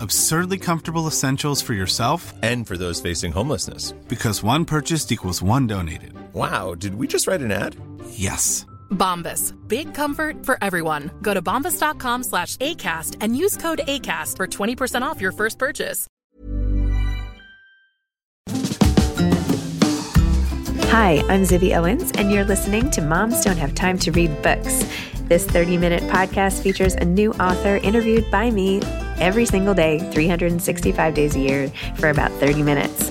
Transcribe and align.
Absurdly 0.00 0.58
comfortable 0.58 1.06
essentials 1.06 1.62
for 1.62 1.72
yourself 1.74 2.32
And 2.42 2.66
for 2.66 2.76
those 2.76 3.00
facing 3.00 3.32
homelessness. 3.32 3.92
because 4.08 4.42
one 4.42 4.64
purchased 4.64 5.12
equals 5.12 5.42
one 5.42 5.66
donated. 5.66 6.12
Wow, 6.34 6.74
did 6.74 6.94
we 6.96 7.06
just 7.06 7.26
write 7.26 7.40
an 7.42 7.52
ad? 7.52 7.76
Yes. 8.10 8.66
Bombas. 8.90 9.54
Big 9.68 9.94
comfort 9.94 10.44
for 10.44 10.58
everyone. 10.62 11.10
Go 11.22 11.32
to 11.34 11.42
bombas.com 11.42 12.22
slash 12.24 12.56
ACAST 12.58 13.16
and 13.20 13.36
use 13.36 13.56
code 13.56 13.80
ACAST 13.86 14.36
for 14.36 14.46
20% 14.46 15.02
off 15.02 15.20
your 15.20 15.32
first 15.32 15.58
purchase. 15.58 16.06
Hi, 20.90 21.18
I'm 21.28 21.42
Zibby 21.42 21.76
Owens, 21.76 22.12
and 22.12 22.30
you're 22.30 22.44
listening 22.44 22.88
to 22.92 23.02
Moms 23.02 23.42
Don't 23.42 23.56
Have 23.56 23.74
Time 23.74 23.98
to 23.98 24.12
Read 24.12 24.30
Books. 24.42 24.84
This 25.22 25.44
30 25.44 25.76
minute 25.78 26.02
podcast 26.04 26.62
features 26.62 26.94
a 26.94 27.04
new 27.04 27.32
author 27.34 27.76
interviewed 27.78 28.30
by 28.30 28.50
me 28.50 28.80
every 29.20 29.46
single 29.46 29.74
day, 29.74 29.98
365 30.12 31.14
days 31.14 31.36
a 31.36 31.40
year, 31.40 31.68
for 31.96 32.10
about 32.10 32.30
30 32.32 32.62
minutes. 32.62 33.10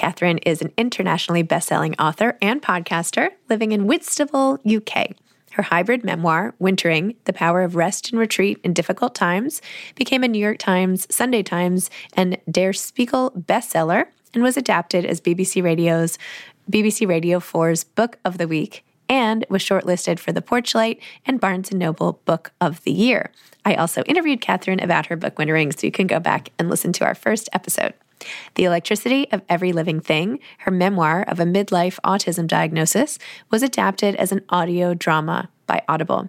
Katherine 0.00 0.38
is 0.38 0.62
an 0.62 0.72
internationally 0.78 1.42
best-selling 1.42 1.94
author 1.98 2.38
and 2.40 2.62
podcaster 2.62 3.32
living 3.50 3.72
in 3.72 3.86
Whitstable, 3.86 4.58
UK. 4.64 5.10
Her 5.52 5.62
hybrid 5.62 6.04
memoir, 6.04 6.54
Wintering 6.58 7.16
The 7.26 7.34
Power 7.34 7.60
of 7.60 7.76
Rest 7.76 8.10
and 8.10 8.18
Retreat 8.18 8.58
in 8.64 8.72
Difficult 8.72 9.14
Times, 9.14 9.60
became 9.96 10.24
a 10.24 10.28
New 10.28 10.38
York 10.38 10.56
Times, 10.56 11.06
Sunday 11.14 11.42
Times, 11.42 11.90
and 12.14 12.38
Der 12.50 12.72
Spiegel 12.72 13.30
bestseller 13.32 14.06
and 14.32 14.42
was 14.42 14.56
adapted 14.56 15.04
as 15.04 15.20
BBC 15.20 15.62
Radio's 15.62 16.16
BBC 16.70 17.06
Radio 17.06 17.38
4's 17.38 17.84
Book 17.84 18.16
of 18.24 18.38
the 18.38 18.48
Week 18.48 18.86
and 19.06 19.44
was 19.50 19.62
shortlisted 19.62 20.18
for 20.18 20.32
the 20.32 20.40
Porchlight 20.40 20.98
and 21.26 21.38
Barnes 21.38 21.72
& 21.72 21.74
Noble 21.74 22.22
Book 22.24 22.52
of 22.58 22.82
the 22.84 22.92
Year. 22.92 23.32
I 23.66 23.74
also 23.74 24.02
interviewed 24.04 24.40
Katherine 24.40 24.80
about 24.80 25.04
her 25.06 25.16
book 25.16 25.36
Wintering, 25.38 25.72
so 25.72 25.86
you 25.86 25.92
can 25.92 26.06
go 26.06 26.20
back 26.20 26.48
and 26.58 26.70
listen 26.70 26.94
to 26.94 27.04
our 27.04 27.14
first 27.14 27.50
episode. 27.52 27.92
The 28.54 28.64
Electricity 28.64 29.30
of 29.32 29.42
Every 29.48 29.72
Living 29.72 30.00
Thing, 30.00 30.38
her 30.58 30.70
memoir 30.70 31.22
of 31.22 31.40
a 31.40 31.44
midlife 31.44 31.98
autism 32.04 32.46
diagnosis, 32.46 33.18
was 33.50 33.62
adapted 33.62 34.14
as 34.16 34.32
an 34.32 34.44
audio 34.48 34.94
drama 34.94 35.48
by 35.66 35.82
Audible. 35.88 36.28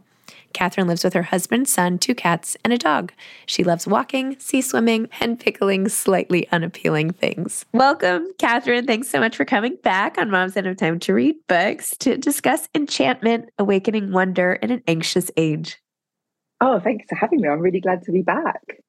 Katherine 0.54 0.88
lives 0.88 1.04
with 1.04 1.14
her 1.14 1.24
husband, 1.24 1.68
son, 1.68 1.98
two 1.98 2.16
cats, 2.16 2.58
and 2.64 2.74
a 2.74 2.78
dog. 2.78 3.14
She 3.46 3.64
loves 3.64 3.88
walking, 3.88 4.38
sea 4.40 4.62
swimming, 4.62 5.10
and 5.20 5.40
pickling 5.40 5.88
slightly 5.90 6.48
unappealing 6.52 7.12
things. 7.14 7.66
Welcome, 7.74 8.28
Katherine. 8.38 8.86
Thanks 8.86 9.10
so 9.10 9.20
much 9.20 9.36
for 9.36 9.46
coming 9.46 9.78
back 9.84 10.18
on 10.18 10.30
Moms 10.30 10.54
Don't 10.54 10.66
Have 10.66 10.78
Time 10.78 11.00
to 11.00 11.14
Read 11.14 11.36
Books 11.48 11.96
to 12.00 12.18
discuss 12.18 12.68
enchantment, 12.76 13.50
awakening 13.58 14.12
wonder 14.12 14.54
in 14.54 14.72
an 14.72 14.84
anxious 14.88 15.32
age. 15.38 15.78
Oh, 16.60 16.80
thanks 16.80 17.06
for 17.10 17.16
having 17.16 17.42
me. 17.42 17.48
I'm 17.48 17.60
really 17.60 17.82
glad 17.82 18.04
to 18.04 18.12
be 18.12 18.22
back. 18.22 18.81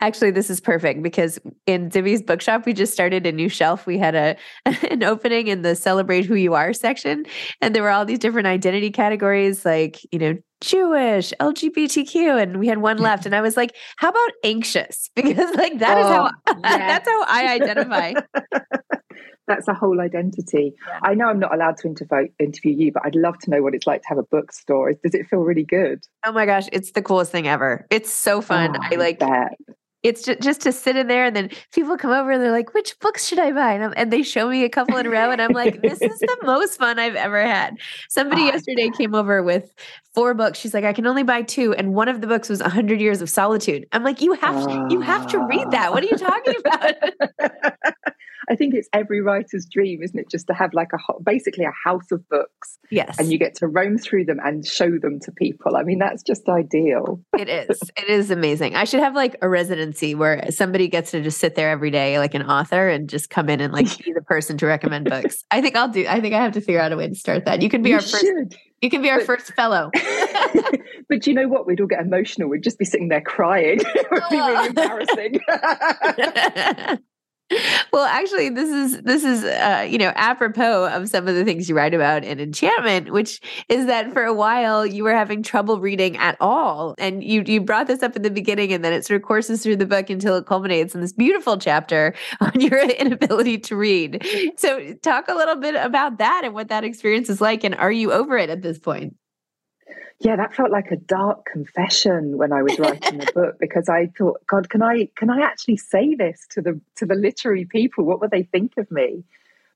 Actually, 0.00 0.32
this 0.32 0.50
is 0.50 0.60
perfect 0.60 1.02
because 1.02 1.38
in 1.66 1.88
Zibby's 1.90 2.22
bookshop, 2.22 2.66
we 2.66 2.72
just 2.72 2.92
started 2.92 3.26
a 3.26 3.32
new 3.32 3.48
shelf. 3.48 3.86
We 3.86 3.96
had 3.98 4.14
a 4.14 4.36
an 4.90 5.02
opening 5.04 5.46
in 5.46 5.62
the 5.62 5.76
celebrate 5.76 6.24
who 6.24 6.34
you 6.34 6.54
are 6.54 6.72
section, 6.72 7.24
and 7.60 7.74
there 7.74 7.82
were 7.82 7.90
all 7.90 8.04
these 8.04 8.18
different 8.18 8.48
identity 8.48 8.90
categories 8.90 9.64
like, 9.64 10.00
you 10.12 10.18
know, 10.18 10.36
Jewish, 10.62 11.32
LGBTQ, 11.40 12.40
and 12.42 12.58
we 12.58 12.68
had 12.68 12.78
one 12.78 12.96
left. 13.08 13.26
And 13.26 13.34
I 13.34 13.40
was 13.40 13.56
like, 13.56 13.74
how 13.96 14.08
about 14.08 14.30
anxious? 14.44 15.10
Because 15.16 15.54
like 15.56 15.78
that 15.80 15.98
is 15.98 16.06
how 16.06 16.30
Oh, 16.46 16.54
yes. 16.62 16.62
that's 16.62 17.08
how 17.08 17.24
I 17.24 17.52
identify. 17.54 18.14
That's 19.48 19.66
a 19.66 19.74
whole 19.74 20.00
identity. 20.00 20.72
I 21.02 21.14
know 21.14 21.26
I'm 21.26 21.40
not 21.40 21.52
allowed 21.52 21.76
to 21.78 21.88
interview, 21.88 22.28
interview 22.38 22.72
you, 22.74 22.92
but 22.92 23.02
I'd 23.04 23.16
love 23.16 23.38
to 23.40 23.50
know 23.50 23.60
what 23.60 23.74
it's 23.74 23.86
like 23.86 24.02
to 24.02 24.08
have 24.08 24.18
a 24.18 24.22
bookstore. 24.22 24.92
Does 24.92 25.14
it 25.14 25.26
feel 25.28 25.40
really 25.40 25.64
good? 25.64 26.04
Oh 26.24 26.30
my 26.32 26.46
gosh, 26.46 26.68
it's 26.72 26.92
the 26.92 27.02
coolest 27.02 27.32
thing 27.32 27.48
ever. 27.48 27.86
It's 27.90 28.12
so 28.12 28.40
fun. 28.40 28.76
Oh, 28.76 28.80
I 28.80 28.94
like 28.94 29.18
bet. 29.18 29.58
It's 30.02 30.22
just, 30.22 30.40
just 30.40 30.60
to 30.62 30.72
sit 30.72 30.96
in 30.96 31.06
there 31.06 31.24
and 31.24 31.36
then 31.36 31.50
people 31.72 31.96
come 31.96 32.10
over 32.10 32.30
and 32.32 32.42
they're 32.42 32.50
like, 32.50 32.74
which 32.74 32.98
books 32.98 33.24
should 33.24 33.38
I 33.38 33.52
buy? 33.52 33.72
And, 33.72 33.84
I'm, 33.84 33.94
and 33.96 34.12
they 34.12 34.22
show 34.22 34.48
me 34.48 34.64
a 34.64 34.68
couple 34.68 34.96
in 34.96 35.06
a 35.06 35.10
row 35.10 35.30
and 35.30 35.40
I'm 35.40 35.52
like, 35.52 35.80
this 35.80 36.00
is 36.00 36.18
the 36.18 36.36
most 36.42 36.78
fun 36.78 36.98
I've 36.98 37.14
ever 37.14 37.40
had. 37.44 37.76
Somebody 38.08 38.42
yesterday 38.42 38.90
came 38.96 39.14
over 39.14 39.42
with 39.42 39.72
four 40.14 40.34
books. 40.34 40.58
She's 40.58 40.74
like, 40.74 40.84
I 40.84 40.92
can 40.92 41.06
only 41.06 41.22
buy 41.22 41.42
two. 41.42 41.72
And 41.74 41.94
one 41.94 42.08
of 42.08 42.20
the 42.20 42.26
books 42.26 42.48
was 42.48 42.60
100 42.60 43.00
Years 43.00 43.22
of 43.22 43.30
Solitude. 43.30 43.86
I'm 43.92 44.02
like, 44.02 44.20
you 44.20 44.32
have 44.34 44.66
to, 44.66 44.86
you 44.90 45.00
have 45.00 45.26
to 45.28 45.38
read 45.38 45.70
that. 45.70 45.92
What 45.92 46.02
are 46.02 46.06
you 46.06 46.18
talking 46.18 46.54
about? 46.58 47.72
I 48.50 48.56
think 48.56 48.74
it's 48.74 48.88
every 48.92 49.20
writer's 49.20 49.66
dream, 49.70 50.02
isn't 50.02 50.18
it? 50.18 50.30
Just 50.30 50.46
to 50.48 50.54
have 50.54 50.72
like 50.74 50.88
a 50.92 51.20
basically 51.22 51.64
a 51.64 51.72
house 51.84 52.10
of 52.10 52.26
books. 52.28 52.78
Yes. 52.90 53.18
And 53.18 53.32
you 53.32 53.38
get 53.38 53.54
to 53.56 53.68
roam 53.68 53.98
through 53.98 54.26
them 54.26 54.38
and 54.44 54.66
show 54.66 54.90
them 54.98 55.18
to 55.20 55.32
people. 55.32 55.76
I 55.76 55.82
mean, 55.82 55.98
that's 55.98 56.22
just 56.22 56.48
ideal. 56.48 57.20
it 57.38 57.48
is. 57.48 57.80
It 57.96 58.08
is 58.08 58.30
amazing. 58.30 58.74
I 58.76 58.84
should 58.84 59.00
have 59.00 59.14
like 59.14 59.36
a 59.42 59.48
residency 59.48 60.14
where 60.14 60.50
somebody 60.50 60.88
gets 60.88 61.10
to 61.12 61.22
just 61.22 61.38
sit 61.38 61.54
there 61.54 61.70
every 61.70 61.90
day, 61.90 62.18
like 62.18 62.34
an 62.34 62.42
author, 62.42 62.88
and 62.88 63.08
just 63.08 63.30
come 63.30 63.48
in 63.48 63.60
and 63.60 63.72
like 63.72 63.86
be 64.04 64.12
the 64.12 64.22
person 64.22 64.58
to 64.58 64.66
recommend 64.66 65.08
books. 65.08 65.44
I 65.50 65.60
think 65.60 65.76
I'll 65.76 65.88
do. 65.88 66.06
I 66.08 66.20
think 66.20 66.34
I 66.34 66.42
have 66.42 66.52
to 66.52 66.60
figure 66.60 66.80
out 66.80 66.92
a 66.92 66.96
way 66.96 67.08
to 67.08 67.14
start 67.14 67.44
that. 67.46 67.62
You 67.62 67.70
can 67.70 67.82
be 67.82 67.90
You 67.90 67.96
our 67.96 68.02
first. 68.02 68.20
should. 68.20 68.56
You 68.82 68.90
can 68.90 69.00
be 69.00 69.10
our 69.10 69.18
But- 69.18 69.26
first 69.26 69.52
fellow. 69.54 69.90
but 71.08 71.24
you 71.26 71.34
know 71.34 71.46
what? 71.46 71.66
We'd 71.68 71.80
all 71.80 71.86
get 71.86 72.00
emotional. 72.00 72.48
We'd 72.48 72.64
just 72.64 72.80
be 72.80 72.84
sitting 72.84 73.08
there 73.08 73.20
crying. 73.20 73.78
it 73.80 74.06
would 74.10 74.22
be 74.28 74.36
really 74.36 74.66
embarrassing. 74.66 76.98
Well, 77.92 78.04
actually, 78.04 78.50
this 78.50 78.68
is 78.68 79.02
this 79.02 79.24
is 79.24 79.44
uh, 79.44 79.86
you 79.88 79.98
know 79.98 80.12
apropos 80.14 80.86
of 80.92 81.08
some 81.08 81.28
of 81.28 81.34
the 81.34 81.44
things 81.44 81.68
you 81.68 81.76
write 81.76 81.94
about 81.94 82.24
in 82.24 82.40
Enchantment, 82.40 83.10
which 83.10 83.40
is 83.68 83.86
that 83.86 84.12
for 84.12 84.24
a 84.24 84.34
while 84.34 84.86
you 84.86 85.04
were 85.04 85.14
having 85.14 85.42
trouble 85.42 85.80
reading 85.80 86.16
at 86.16 86.36
all, 86.40 86.94
and 86.98 87.22
you 87.22 87.42
you 87.46 87.60
brought 87.60 87.86
this 87.86 88.02
up 88.02 88.16
in 88.16 88.22
the 88.22 88.30
beginning, 88.30 88.72
and 88.72 88.84
then 88.84 88.92
it 88.92 89.04
sort 89.04 89.20
of 89.20 89.26
courses 89.26 89.62
through 89.62 89.76
the 89.76 89.86
book 89.86 90.10
until 90.10 90.36
it 90.36 90.46
culminates 90.46 90.94
in 90.94 91.00
this 91.00 91.12
beautiful 91.12 91.58
chapter 91.58 92.14
on 92.40 92.60
your 92.60 92.78
inability 92.98 93.58
to 93.58 93.76
read. 93.76 94.24
So, 94.56 94.94
talk 95.02 95.28
a 95.28 95.34
little 95.34 95.56
bit 95.56 95.74
about 95.74 96.18
that 96.18 96.42
and 96.44 96.54
what 96.54 96.68
that 96.68 96.84
experience 96.84 97.28
is 97.28 97.40
like, 97.40 97.64
and 97.64 97.74
are 97.74 97.92
you 97.92 98.12
over 98.12 98.36
it 98.38 98.50
at 98.50 98.62
this 98.62 98.78
point? 98.78 99.14
Yeah, 100.24 100.36
that 100.36 100.54
felt 100.54 100.70
like 100.70 100.92
a 100.92 100.96
dark 100.96 101.46
confession 101.46 102.38
when 102.38 102.52
I 102.52 102.62
was 102.62 102.78
writing 102.78 103.18
the 103.18 103.32
book 103.32 103.56
because 103.58 103.88
I 103.88 104.06
thought, 104.16 104.40
God, 104.46 104.70
can 104.70 104.80
I 104.80 105.08
can 105.16 105.30
I 105.30 105.40
actually 105.40 105.78
say 105.78 106.14
this 106.14 106.46
to 106.50 106.62
the 106.62 106.80
to 106.96 107.06
the 107.06 107.16
literary 107.16 107.64
people? 107.64 108.04
What 108.04 108.20
would 108.20 108.30
they 108.30 108.44
think 108.44 108.76
of 108.76 108.88
me? 108.90 109.24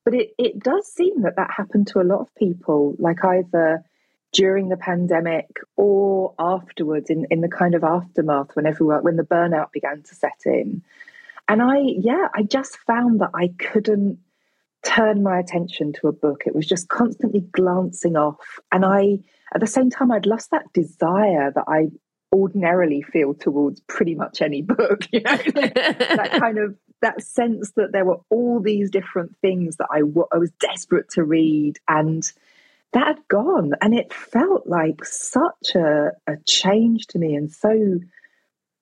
But 0.05 0.15
it 0.15 0.31
it 0.39 0.61
does 0.61 0.87
seem 0.87 1.23
that 1.23 1.35
that 1.35 1.51
happened 1.51 1.89
to 1.89 2.01
a 2.01 2.07
lot 2.07 2.21
of 2.21 2.33
people, 2.37 2.95
like 3.01 3.25
either 3.25 3.85
during 4.33 4.69
the 4.69 4.77
pandemic 4.77 5.49
or 5.77 6.33
afterwards 6.39 7.11
in, 7.11 7.27
in 7.31 7.41
the 7.41 7.49
kind 7.49 7.75
of 7.75 7.83
aftermath 7.83 8.55
when 8.55 8.67
everyone 8.67 9.03
when 9.03 9.17
the 9.17 9.25
burnout 9.25 9.73
began 9.73 10.03
to 10.03 10.15
set 10.15 10.43
in. 10.45 10.81
And 11.49 11.61
I 11.61 11.79
yeah, 11.79 12.29
I 12.35 12.45
just 12.45 12.77
found 12.87 13.21
that 13.21 13.31
I 13.35 13.49
couldn't 13.59 14.19
turn 14.85 15.25
my 15.25 15.41
attention 15.41 15.93
to 15.95 16.07
a 16.07 16.13
book. 16.13 16.45
It 16.47 16.55
was 16.55 16.67
just 16.67 16.89
constantly 16.89 17.41
glancing 17.41 18.17
off. 18.17 18.61
And 18.71 18.85
I 18.85 19.19
at 19.55 19.61
the 19.61 19.67
same 19.67 19.91
time 19.91 20.11
I'd 20.11 20.27
lost 20.27 20.51
that 20.51 20.73
desire 20.73 21.53
that 21.55 21.65
I 21.69 21.89
ordinarily 22.33 23.03
feel 23.03 23.35
towards 23.35 23.81
pretty 23.83 24.15
much 24.15 24.43
any 24.43 24.63
book, 24.63 25.07
you 25.13 25.21
know, 25.21 25.37
that 25.37 26.37
kind 26.41 26.59
of 26.59 26.77
that 27.03 27.23
sense 27.23 27.73
that 27.77 27.93
there 27.93 28.05
were 28.05 28.21
all 28.31 28.61
these 28.61 28.91
different 28.91 29.37
things 29.41 29.77
that 29.77 29.89
I, 29.91 30.01
w- 30.01 30.27
I 30.33 30.39
was 30.39 30.51
desperate 30.53 31.11
to 31.11 31.25
read 31.25 31.79
and 31.89 32.31
that 32.93 33.07
had 33.07 33.29
gone 33.29 33.73
and 33.83 33.95
it 33.95 34.13
felt 34.13 34.67
like 34.67 35.05
such 35.05 35.75
a, 35.75 36.13
a 36.27 36.37
change 36.47 37.07
to 37.09 37.19
me 37.19 37.35
and 37.35 37.53
so 37.53 38.01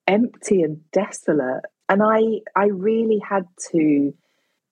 empty 0.06 0.62
and 0.62 0.81
desolate. 0.93 1.64
And 1.88 2.02
i 2.02 2.40
i 2.56 2.66
really 2.66 3.19
had 3.19 3.46
to 3.72 4.14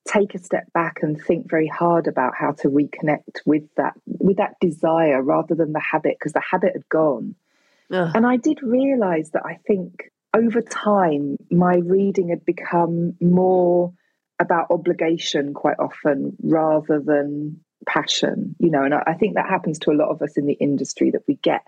take 0.06 0.34
a 0.34 0.38
step 0.38 0.72
back 0.72 1.00
and 1.02 1.20
think 1.20 1.48
very 1.48 1.68
hard 1.68 2.08
about 2.08 2.34
how 2.34 2.52
to 2.52 2.68
reconnect 2.68 3.40
with 3.46 3.62
that 3.76 3.94
with 4.06 4.38
that 4.38 4.56
desire 4.60 5.22
rather 5.22 5.54
than 5.54 5.72
the 5.72 5.80
habit 5.80 6.16
because 6.18 6.32
the 6.32 6.42
habit 6.50 6.72
had 6.72 6.88
gone 6.88 7.34
Ugh. 7.90 8.10
and 8.14 8.26
i 8.26 8.36
did 8.36 8.62
realize 8.62 9.30
that 9.30 9.46
i 9.46 9.58
think 9.66 10.10
over 10.34 10.60
time 10.60 11.36
my 11.50 11.76
reading 11.76 12.30
had 12.30 12.44
become 12.44 13.14
more 13.20 13.92
about 14.40 14.70
obligation 14.70 15.54
quite 15.54 15.78
often 15.78 16.36
rather 16.42 16.98
than 16.98 17.60
passion 17.86 18.56
you 18.58 18.70
know 18.70 18.82
and 18.82 18.94
I, 18.94 19.02
I 19.06 19.14
think 19.14 19.34
that 19.34 19.48
happens 19.48 19.78
to 19.80 19.90
a 19.90 19.94
lot 19.94 20.08
of 20.08 20.20
us 20.20 20.36
in 20.36 20.46
the 20.46 20.54
industry 20.54 21.10
that 21.10 21.22
we 21.28 21.34
get 21.36 21.62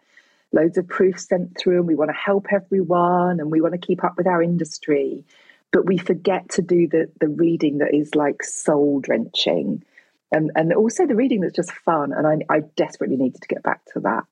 loads 0.53 0.79
of 0.79 0.89
proofs 0.89 1.29
sent 1.29 1.57
through 1.59 1.79
and 1.79 1.87
we 1.87 1.95
want 1.95 2.11
to 2.11 2.17
help 2.17 2.47
everyone 2.53 3.41
and 3.41 3.51
we 3.51 3.61
want 3.61 3.73
to 3.73 3.87
keep 3.87 4.05
up 4.05 4.15
with 4.17 4.27
our 4.27 4.43
industry 4.43 5.25
but 5.75 5.87
we 5.87 5.99
forget 5.99 6.49
to 6.51 6.63
do 6.63 6.87
the 6.89 7.11
the 7.21 7.29
reading 7.29 7.79
that 7.79 7.93
is 7.93 8.15
like 8.15 8.45
soul 8.45 9.01
drenching 9.01 9.83
and 10.31 10.53
and 10.55 10.73
also 10.73 11.05
the 11.05 11.17
reading 11.17 11.41
that's 11.41 11.57
just 11.57 11.73
fun 11.73 12.13
and 12.13 12.27
I, 12.27 12.55
I 12.55 12.61
desperately 12.77 13.17
needed 13.17 13.43
to 13.43 13.49
get 13.49 13.63
back 13.65 13.85
to 13.93 14.01
that. 14.01 14.25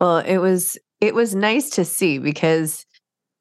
Well, 0.00 0.18
it 0.18 0.38
was 0.38 0.78
it 1.00 1.14
was 1.14 1.34
nice 1.34 1.70
to 1.70 1.84
see 1.84 2.18
because 2.18 2.86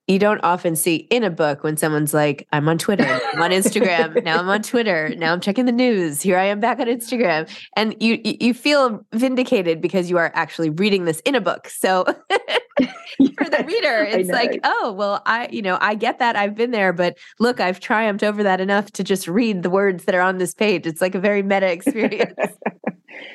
you 0.07 0.19
don't 0.19 0.43
often 0.43 0.75
see 0.75 0.95
in 0.95 1.23
a 1.23 1.29
book 1.29 1.63
when 1.63 1.77
someone's 1.77 2.13
like, 2.13 2.47
I'm 2.53 2.69
on 2.69 2.77
Twitter, 2.77 3.19
I'm 3.33 3.41
on 3.41 3.51
Instagram, 3.51 4.23
now 4.23 4.39
I'm 4.39 4.49
on 4.49 4.61
Twitter, 4.61 5.13
now 5.17 5.33
I'm 5.33 5.41
checking 5.41 5.65
the 5.65 5.71
news, 5.71 6.21
here 6.21 6.37
I 6.37 6.45
am 6.45 6.59
back 6.59 6.79
on 6.79 6.87
Instagram. 6.87 7.49
And 7.75 7.95
you 7.99 8.19
you 8.23 8.37
you 8.39 8.53
feel 8.53 9.05
vindicated 9.13 9.81
because 9.81 10.09
you 10.09 10.17
are 10.17 10.31
actually 10.35 10.69
reading 10.69 11.05
this 11.05 11.19
in 11.21 11.35
a 11.35 11.41
book. 11.41 11.69
So 11.69 12.05
for 13.37 13.49
the 13.49 13.63
reader, 13.67 14.03
it's 14.03 14.29
like, 14.29 14.59
oh, 14.63 14.91
well, 14.91 15.21
I, 15.25 15.47
you 15.51 15.61
know, 15.61 15.77
I 15.81 15.95
get 15.95 16.19
that. 16.19 16.35
I've 16.35 16.55
been 16.55 16.71
there, 16.71 16.93
but 16.93 17.17
look, 17.39 17.59
I've 17.59 17.79
triumphed 17.79 18.23
over 18.23 18.43
that 18.43 18.61
enough 18.61 18.91
to 18.91 19.03
just 19.03 19.27
read 19.27 19.63
the 19.63 19.69
words 19.69 20.05
that 20.05 20.15
are 20.15 20.21
on 20.21 20.37
this 20.37 20.53
page. 20.53 20.85
It's 20.85 21.01
like 21.01 21.15
a 21.15 21.19
very 21.19 21.43
meta 21.43 21.71
experience. 21.71 22.33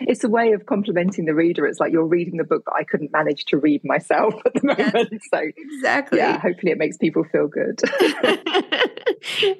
It's 0.03 0.25
a 0.25 0.29
way 0.29 0.53
of 0.53 0.67
complimenting 0.67 1.25
the 1.25 1.35
reader 1.35 1.67
it's 1.67 1.81
like 1.81 1.93
you're 1.93 2.06
reading 2.06 2.37
the 2.37 2.44
book 2.44 2.62
that 2.67 2.75
i 2.75 2.85
couldn't 2.85 3.12
manage 3.12 3.44
to 3.44 3.56
read 3.59 3.81
myself 3.85 4.35
at 4.47 4.55
the 4.55 4.75
Yes. 4.79 4.93
moment 4.93 5.23
so 5.32 5.41
exactly. 5.56 6.19
yeah 6.19 6.38
hopefully 6.38 6.73
it 6.73 6.79
makes 6.79 6.97
people 6.97 7.25
feel 7.25 7.49
good 7.49 7.81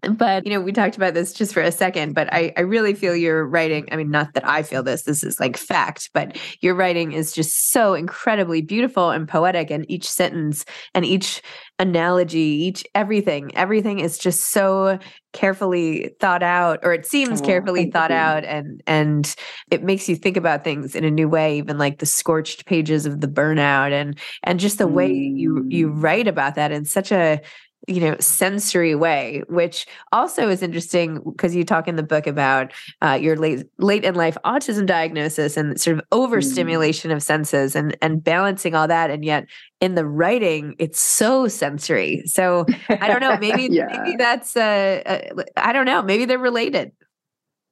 but 0.17 0.47
you 0.47 0.53
know 0.53 0.61
we 0.61 0.73
talked 0.73 0.97
about 0.97 1.15
this 1.15 1.33
just 1.33 1.53
for 1.53 1.61
a 1.61 1.73
second 1.73 2.15
but 2.15 2.33
I, 2.33 2.53
I 2.57 2.61
really 2.63 2.95
feel 2.95 3.15
your 3.15 3.47
writing 3.47 3.89
i 3.93 3.97
mean 3.97 4.11
not 4.11 4.35
that 4.35 4.47
i 4.47 4.63
feel 4.63 4.83
this 4.83 5.03
this 5.03 5.23
is 5.23 5.39
like 5.41 5.57
fact 5.57 6.11
but 6.15 6.37
your 6.61 6.75
writing 6.75 7.13
is 7.13 7.33
just 7.33 7.71
so 7.73 7.95
incredibly 7.95 8.63
beautiful 8.63 9.11
and 9.11 9.29
poetic 9.29 9.71
and 9.71 9.91
each 9.91 10.09
sentence 10.09 10.65
and 10.95 11.05
each 11.05 11.43
analogy 11.81 12.39
each 12.39 12.85
everything 12.95 13.51
everything 13.57 14.01
is 14.01 14.19
just 14.19 14.51
so 14.53 14.99
carefully 15.33 16.11
thought 16.21 16.43
out 16.43 16.79
or 16.83 16.93
it 16.93 17.07
seems 17.07 17.41
Oh, 17.41 17.45
carefully 17.45 17.87
thought 17.87 18.11
you. 18.11 18.17
out 18.17 18.45
and 18.45 18.83
and 18.87 19.35
it 19.71 19.83
makes 19.83 20.09
you 20.09 20.15
think 20.15 20.37
about 20.37 20.63
things 20.63 20.95
in 20.95 21.05
a 21.05 21.11
new 21.11 21.29
way 21.29 21.57
even 21.59 21.79
like 21.79 21.99
the 21.99 22.07
scorched 22.07 22.67
pages 22.67 23.07
of 23.07 23.21
the 23.21 23.29
burnout 23.29 23.93
and 23.93 24.19
and 24.45 24.61
just 24.61 24.79
the 24.79 24.89
way 24.89 25.09
you 25.35 25.67
you 25.71 25.89
Mm. 25.89 26.03
write 26.03 26.29
about 26.29 26.55
that 26.57 26.71
in 26.71 26.85
such 26.85 27.11
a 27.13 27.41
you 27.89 28.01
know 28.01 28.17
sensory 28.21 28.95
way 28.95 29.43
which 29.49 29.87
also 30.13 30.49
is 30.49 30.63
interesting 30.63 31.21
because 31.25 31.55
you 31.55 31.65
talk 31.65 31.89
in 31.89 31.97
the 31.97 32.03
book 32.03 32.27
about 32.27 32.73
uh, 33.03 33.19
your 33.21 33.37
late 33.37 33.67
late 33.79 34.05
in 34.05 34.15
life 34.15 34.37
autism 34.45 34.87
diagnosis 34.87 35.57
and 35.57 35.81
sort 35.81 35.99
of 35.99 36.05
overstimulation 36.13 37.11
of 37.11 37.23
senses 37.23 37.75
and 37.75 37.97
and 38.03 38.23
balancing 38.23 38.75
all 38.75 38.87
that 38.87 39.11
and 39.11 39.25
yet 39.25 39.47
in 39.81 39.95
the 39.95 40.05
writing 40.05 40.75
it's 40.79 41.01
so 41.01 41.49
sensory 41.49 42.23
so 42.27 42.67
i 42.89 43.09
don't 43.09 43.21
know 43.21 43.37
maybe 43.39 43.69
yeah. 43.71 43.87
maybe 44.05 44.17
that's 44.17 44.57
uh, 44.57 45.03
uh 45.07 45.43
i 45.57 45.73
don't 45.73 45.87
know 45.87 46.03
maybe 46.03 46.25
they're 46.27 46.39
related 46.39 46.93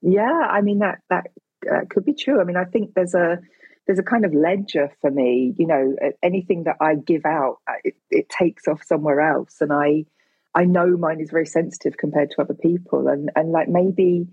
Yeah, 0.02 0.46
I 0.50 0.60
mean 0.60 0.78
that 0.78 0.98
that 1.10 1.26
uh, 1.70 1.80
could 1.90 2.04
be 2.04 2.14
true. 2.14 2.40
I 2.40 2.44
mean, 2.44 2.56
I 2.56 2.64
think 2.64 2.94
there's 2.94 3.14
a 3.14 3.38
there's 3.88 3.98
a 3.98 4.04
kind 4.04 4.26
of 4.26 4.34
ledger 4.34 4.92
for 5.00 5.10
me. 5.10 5.54
You 5.58 5.66
know, 5.66 5.96
anything 6.22 6.64
that 6.64 6.76
I 6.78 6.94
give 6.94 7.24
out, 7.24 7.56
uh, 7.66 7.72
it, 7.82 7.96
it 8.10 8.28
takes 8.28 8.68
off 8.68 8.84
somewhere 8.84 9.20
else, 9.20 9.56
and 9.60 9.72
I 9.72 10.04
I 10.54 10.66
know 10.66 10.96
mine 10.96 11.20
is 11.20 11.30
very 11.30 11.46
sensitive 11.46 11.96
compared 11.96 12.30
to 12.32 12.42
other 12.42 12.54
people, 12.54 13.08
and 13.08 13.30
and 13.34 13.50
like 13.50 13.68
maybe, 13.68 14.28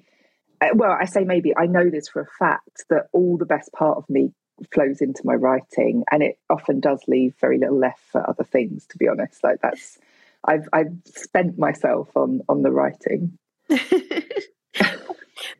uh, 0.59 0.69
well, 0.75 0.91
I 0.91 1.05
say 1.05 1.23
maybe 1.23 1.55
I 1.55 1.67
know 1.67 1.89
this 1.89 2.09
for 2.09 2.21
a 2.21 2.27
fact 2.37 2.83
that 2.89 3.07
all 3.13 3.37
the 3.37 3.45
best 3.45 3.71
part 3.71 3.97
of 3.97 4.09
me 4.09 4.33
flows 4.73 4.99
into 4.99 5.21
my 5.23 5.35
writing, 5.35 6.03
and 6.11 6.21
it 6.21 6.37
often 6.49 6.81
does 6.81 7.01
leave 7.07 7.33
very 7.39 7.57
little 7.57 7.79
left 7.79 8.03
for 8.11 8.29
other 8.29 8.43
things. 8.43 8.85
To 8.87 8.97
be 8.97 9.07
honest, 9.07 9.41
like 9.41 9.61
that's 9.61 9.97
I've 10.43 10.67
I've 10.73 10.91
spent 11.05 11.57
myself 11.57 12.09
on 12.17 12.41
on 12.49 12.61
the 12.61 12.71
writing. 12.71 13.37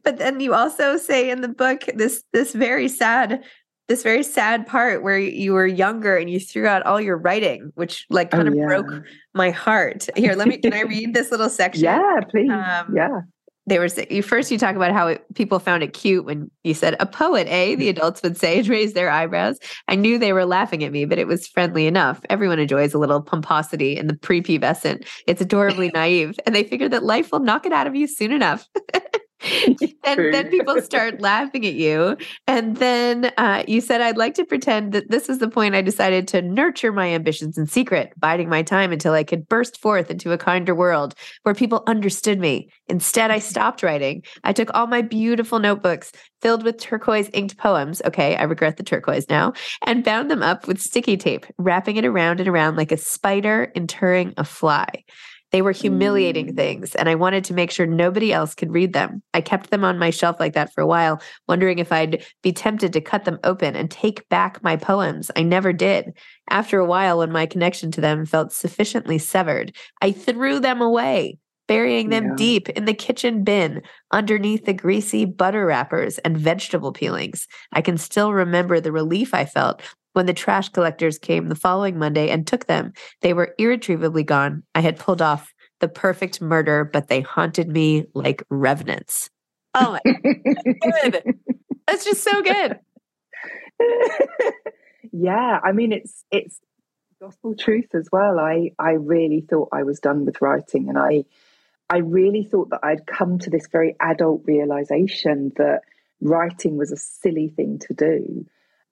but 0.04 0.18
then 0.18 0.42
you 0.42 0.54
also 0.54 0.98
say 0.98 1.30
in 1.30 1.40
the 1.40 1.48
book 1.48 1.84
this 1.96 2.24
this 2.34 2.52
very 2.52 2.90
sad 2.90 3.42
this 3.88 4.01
very 4.04 4.24
sad 4.24 4.65
part 4.65 5.04
where 5.04 5.20
you 5.20 5.54
were 5.54 5.68
younger 5.68 6.18
and 6.18 6.30
you 6.30 6.39
threw 6.39 6.65
out 6.68 6.84
all 6.86 7.00
your 7.00 7.18
writing 7.18 7.72
which 7.75 8.06
like 8.10 8.32
kind 8.32 8.48
Oh, 8.48 8.51
of 8.51 8.58
yeah. 8.58 8.65
broke 8.65 9.04
my 9.34 9.51
heart. 9.51 10.08
Here 10.15 10.34
let 10.36 10.48
me 10.48 10.58
can 10.58 10.74
i 10.74 10.82
read 10.82 11.13
this 11.13 11.32
little 11.32 11.50
section? 11.62 11.84
Yeah, 11.84 12.20
please. 12.30 12.50
Um, 12.50 12.94
yeah. 12.96 13.22
they 13.68 13.77
were 13.80 13.88
say- 13.89 14.08
you 14.10 14.24
first 14.24 14.50
you 14.51 14.58
talk 14.58 14.75
about 14.75 14.92
how 14.94 15.08
it, 15.08 15.25
people 15.36 15.60
found 15.60 15.84
it 15.84 15.94
cute 15.94 16.25
when 16.25 16.50
you 16.63 16.74
said 16.74 16.96
a 17.00 17.06
poet 17.06 17.48
eh? 17.50 17.75
the 17.75 17.89
adults 17.89 18.22
would 18.24 18.38
say 18.38 18.60
and 18.60 18.68
raise 18.68 18.94
their 18.94 19.10
eyebrows. 19.10 19.58
I 19.88 19.96
knew 19.96 20.18
they 20.18 20.34
were 20.34 20.46
laughing 20.46 20.84
at 20.84 20.92
me 20.92 21.06
but 21.06 21.20
it 21.20 21.27
was 21.27 21.48
friendly 21.48 21.86
enough. 21.86 22.22
Everyone 22.30 22.60
enjoys 22.60 22.94
a 22.94 22.98
little 23.00 23.22
pomposity 23.22 23.98
in 23.98 24.08
the 24.08 24.13
prepubescent. 24.15 25.06
It's 25.27 25.42
adorably 25.42 25.89
naive 25.94 26.39
and 26.46 26.56
they 26.56 26.63
figured 26.63 26.92
that 26.92 27.04
life 27.04 27.32
will 27.32 27.39
knock 27.39 27.65
it 27.65 27.72
out 27.74 27.88
of 27.88 27.96
you 27.96 28.08
soon 28.08 28.32
enough 28.32 28.68
and 29.46 29.78
then 30.34 30.50
people 30.50 30.82
start 30.82 31.22
laughing 31.22 31.66
at 31.66 31.74
you. 31.74 32.18
And 32.48 32.78
then 32.78 33.32
uh, 33.38 33.64
you 33.68 33.82
said, 33.82 34.02
I'd 34.02 34.18
like 34.18 34.34
to 34.36 34.46
pretend 34.46 34.92
that 34.94 35.10
this 35.10 35.30
is 35.30 35.40
the 35.40 35.50
point 35.50 35.75
I 35.75 35.82
decided 35.82 36.28
to 36.30 36.42
nurture 36.42 36.92
my 36.92 37.08
ambitions 37.08 37.58
in 37.58 37.68
secret, 37.68 38.14
biding 38.18 38.50
my 38.50 38.64
time 38.64 38.92
until 38.92 39.14
I 39.14 39.24
could 39.24 39.48
burst 39.48 39.80
forth 39.82 40.10
into 40.10 40.32
a 40.32 40.38
kinder 40.38 40.75
world 40.75 41.16
where 41.44 41.56
people 41.56 41.84
understood 41.88 42.40
me. 42.40 42.70
Instead, 42.88 43.32
I 43.32 43.40
stopped 43.56 43.84
writing. 43.84 44.24
I 44.44 44.54
took 44.54 44.70
all 44.74 44.88
my 44.88 45.02
beautiful 45.02 45.60
notebooks 45.60 46.12
filled 46.42 46.64
with 46.64 46.78
turquoise 46.78 47.30
inked 47.34 47.58
poems. 47.58 48.02
Okay, 48.06 48.36
I 48.36 48.44
regret 48.44 48.78
the 48.78 48.84
turquoise 48.84 49.28
now, 49.30 49.54
and 49.86 50.04
bound 50.04 50.30
them 50.30 50.44
up 50.44 50.68
with 50.68 50.80
sticky 50.80 51.18
tape, 51.18 51.46
wrapping 51.58 51.98
it 51.98 52.06
around 52.06 52.40
and 52.40 52.48
around 52.48 52.75
like 52.75 52.92
a 52.92 52.98
spider 52.98 53.72
interring 53.75 54.34
a 54.38 54.44
fly. 54.44 55.04
They 55.56 55.62
were 55.62 55.72
humiliating 55.72 56.48
Mm. 56.48 56.56
things, 56.58 56.96
and 56.96 57.08
I 57.08 57.16
wanted 57.16 57.46
to 57.46 57.54
make 57.54 57.72
sure 57.72 57.86
nobody 57.86 58.34
else 58.34 58.54
could 58.54 58.74
read 58.74 58.92
them. 58.92 59.24
I 59.34 59.40
kept 59.40 59.70
them 59.70 59.86
on 59.86 59.98
my 59.98 60.10
shelf 60.10 60.38
like 60.38 60.52
that 60.52 60.74
for 60.74 60.82
a 60.82 60.86
while, 60.86 61.22
wondering 61.48 61.80
if 61.80 61.94
I'd 61.94 62.26
be 62.44 62.52
tempted 62.52 62.92
to 62.92 63.00
cut 63.00 63.24
them 63.24 63.40
open 63.46 63.74
and 63.74 63.90
take 63.90 64.28
back 64.28 64.62
my 64.64 64.76
poems. 64.76 65.32
I 65.34 65.44
never 65.44 65.72
did. 65.72 66.12
After 66.50 66.78
a 66.78 66.86
while, 66.86 67.20
when 67.20 67.32
my 67.32 67.46
connection 67.46 67.90
to 67.92 68.02
them 68.02 68.26
felt 68.26 68.52
sufficiently 68.52 69.18
severed, 69.18 69.74
I 70.02 70.12
threw 70.12 70.60
them 70.60 70.82
away, 70.82 71.38
burying 71.70 72.10
them 72.10 72.26
Yeah. 72.26 72.36
deep 72.36 72.68
in 72.68 72.84
the 72.84 72.94
kitchen 72.94 73.46
bin 73.46 73.82
underneath 74.12 74.66
the 74.66 74.74
greasy 74.74 75.24
butter 75.24 75.66
wrappers 75.66 76.18
and 76.18 76.38
vegetable 76.38 76.92
peelings. 76.92 77.48
I 77.72 77.80
can 77.80 77.98
still 77.98 78.34
remember 78.34 78.82
the 78.82 78.92
relief 78.92 79.34
I 79.34 79.46
felt 79.46 79.82
when 80.16 80.26
the 80.26 80.34
trash 80.34 80.70
collectors 80.70 81.18
came 81.18 81.50
the 81.50 81.56
following 81.56 82.00
Monday 82.00 82.30
and 82.30 82.48
took 82.48 82.68
them. 82.68 82.94
They 83.22 83.34
were 83.34 83.54
irretrievably 83.58 84.24
gone. 84.24 84.64
I 84.74 84.80
had 84.80 84.98
pulled 84.98 85.22
off 85.22 85.54
the 85.82 85.90
perfect 85.90 86.42
murder, 86.42 86.86
but 86.86 87.10
they 87.10 87.20
haunted 87.20 87.68
me 87.68 88.06
like 88.14 88.42
revenants. 88.50 89.30
Oh 89.74 90.00
my 90.06 90.14
good. 91.02 91.22
That's 91.86 92.06
just 92.06 92.24
so 92.24 92.42
good. 92.42 92.80
yeah, 95.12 95.60
I 95.62 95.74
mean 95.74 95.92
it's 95.92 96.24
it's 96.32 96.62
gospel 97.20 97.54
truth 97.54 97.94
as 97.94 98.08
well. 98.10 98.40
I 98.40 98.72
I 98.80 98.92
really 98.92 99.42
thought 99.42 99.68
I 99.74 99.84
was 99.84 100.00
done 100.00 100.26
with 100.26 100.42
writing, 100.42 100.88
and 100.88 100.98
I 100.98 101.26
I 101.90 101.98
really 101.98 102.46
thought 102.46 102.70
that 102.70 102.80
I'd 102.84 103.06
come 103.06 103.38
to 103.40 103.50
this 103.50 103.68
very 103.68 103.98
adult 104.00 104.44
realization 104.46 105.52
that 105.58 105.82
writing 106.22 106.78
was 106.78 106.94
a 106.94 106.98
silly 106.98 107.50
thing 107.50 107.80
to 107.80 107.94
do. 107.94 108.46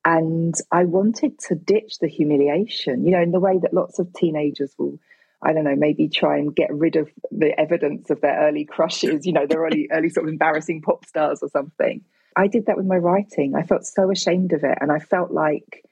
And 0.05 0.53
I 0.71 0.83
wanted 0.83 1.39
to 1.47 1.55
ditch 1.55 1.99
the 1.99 2.07
humiliation, 2.07 3.05
you 3.05 3.11
know, 3.11 3.21
in 3.21 3.31
the 3.31 3.39
way 3.39 3.57
that 3.61 3.73
lots 3.73 3.99
of 3.99 4.11
teenagers 4.13 4.73
will, 4.77 4.99
I 5.41 5.53
don't 5.53 5.63
know, 5.63 5.75
maybe 5.77 6.09
try 6.09 6.37
and 6.37 6.53
get 6.53 6.73
rid 6.73 6.97
of 6.97 7.09
the 7.31 7.57
evidence 7.57 8.09
of 8.09 8.19
their 8.19 8.37
early 8.41 8.65
crushes, 8.65 9.25
you 9.25 9.31
know, 9.31 9.47
their 9.47 9.61
early, 9.61 9.87
early 9.91 10.09
sort 10.09 10.27
of 10.27 10.33
embarrassing 10.33 10.81
pop 10.81 11.05
stars 11.05 11.39
or 11.41 11.49
something. 11.49 12.01
I 12.35 12.47
did 12.47 12.65
that 12.65 12.77
with 12.77 12.85
my 12.85 12.97
writing. 12.97 13.55
I 13.55 13.63
felt 13.63 13.85
so 13.85 14.11
ashamed 14.11 14.51
of 14.51 14.63
it. 14.63 14.77
And 14.81 14.91
I 14.91 14.99
felt 14.99 15.31
like, 15.31 15.85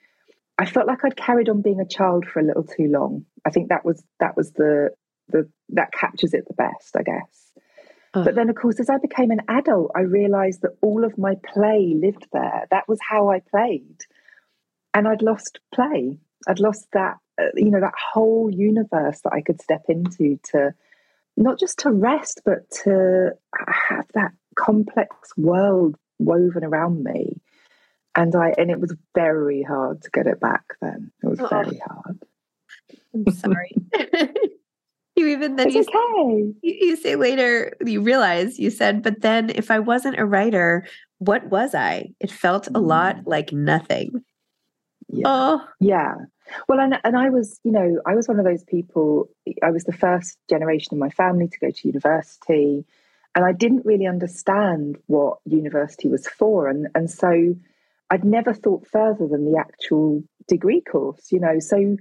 I 0.58 0.66
felt 0.66 0.88
like 0.88 1.06
I'd 1.06 1.16
carried 1.16 1.48
on 1.48 1.62
being 1.62 1.80
a 1.80 1.88
child 1.88 2.26
for 2.26 2.40
a 2.40 2.44
little 2.44 2.64
too 2.64 2.88
long. 2.88 3.26
I 3.46 3.50
think 3.50 3.70
that 3.70 3.86
was, 3.86 4.04
that 4.20 4.36
was 4.36 4.52
the, 4.54 4.90
the, 5.30 5.50
that 5.70 5.94
captures 5.94 6.34
it 6.34 6.46
the 6.48 6.54
best, 6.54 6.98
I 6.98 7.04
guess. 7.04 7.51
Ugh. 8.14 8.26
But 8.26 8.36
then, 8.36 8.50
of 8.50 8.56
course, 8.56 8.80
as 8.80 8.90
I 8.90 8.98
became 8.98 9.32
an 9.32 9.42
adult, 9.48 9.92
I 9.96 10.02
realized 10.02 10.62
that 10.64 10.78
all 10.82 11.06
of 11.06 11.18
my 11.18 11.36
play 11.54 11.94
lived 11.96 12.28
there. 12.34 12.68
That 12.72 12.88
was 12.88 13.00
how 13.08 13.30
I 13.30 13.40
played. 13.40 14.02
And 14.94 15.08
I'd 15.08 15.22
lost 15.22 15.60
play. 15.74 16.20
I'd 16.48 16.60
lost 16.60 16.88
that, 16.94 17.18
uh, 17.40 17.46
you 17.56 17.72
know, 17.72 17.80
that 17.80 17.94
whole 18.14 18.52
universe 18.52 19.22
that 19.22 19.32
I 19.34 19.42
could 19.42 19.62
step 19.62 19.84
into 19.88 20.38
to 20.52 20.74
not 21.38 21.58
just 21.60 21.80
to 21.80 21.92
rest, 21.92 22.42
but 22.44 22.70
to 22.84 23.32
have 23.68 24.06
that 24.14 24.32
complex 24.56 25.16
world 25.38 25.96
woven 26.20 26.66
around 26.66 27.04
me. 27.04 27.40
And 28.14 28.36
I, 28.36 28.54
and 28.58 28.70
it 28.70 28.82
was 28.82 28.94
very 29.16 29.64
hard 29.64 30.02
to 30.02 30.10
get 30.12 30.28
it 30.28 30.42
back 30.42 30.64
then. 30.82 31.12
It 31.24 31.28
was 31.28 31.40
Oh. 31.40 31.48
very 31.48 31.78
hard. 31.86 32.20
I'm 33.14 33.32
sorry. 33.34 33.72
you 35.16 35.28
even 35.28 35.56
then 35.56 35.70
you, 35.70 35.82
okay. 35.82 36.54
you 36.62 36.76
you 36.82 36.96
say 36.96 37.16
later 37.16 37.74
you 37.86 38.02
realize 38.02 38.60
you 38.60 38.70
said, 38.70 39.04
but 39.04 39.22
then 39.22 39.50
if 39.50 39.70
I 39.70 39.80
wasn't 39.80 40.20
a 40.20 40.26
writer, 40.26 40.86
what 41.20 41.46
was 41.48 41.76
I? 41.76 42.12
It 42.20 42.32
felt 42.32 42.68
a 42.74 42.80
lot 42.80 43.18
mm. 43.18 43.24
like 43.26 43.52
nothing. 43.52 44.24
Yeah. 45.10 45.24
Oh, 45.26 45.68
Yeah. 45.80 46.16
Well, 46.68 46.80
and, 46.80 47.00
and 47.04 47.18
I 47.18 47.30
was, 47.30 47.60
you 47.64 47.72
know, 47.72 48.00
I 48.06 48.16
was 48.16 48.28
one 48.28 48.40
of 48.40 48.46
those 48.46 48.64
people, 48.64 49.30
I 49.64 49.72
was 49.72 49.84
the 49.84 49.94
first 49.94 50.38
generation 50.50 50.94
in 50.94 51.00
my 51.00 51.10
family 51.10 51.48
to 51.48 51.60
go 51.60 51.72
to 51.72 51.88
university. 51.88 52.86
And 53.36 53.46
I 53.46 53.54
didn't 53.54 53.86
really 53.86 54.08
understand 54.08 54.98
what 55.08 55.38
university 55.46 56.10
was 56.10 56.28
for. 56.28 56.68
And, 56.68 56.88
and 56.96 57.10
so 57.10 57.56
I'd 58.10 58.26
never 58.26 58.54
thought 58.54 58.86
further 58.88 59.28
than 59.28 59.50
the 59.50 59.58
actual 59.58 60.24
degree 60.48 60.82
course, 60.82 61.32
you 61.32 61.40
know. 61.40 61.60
So 61.60 61.98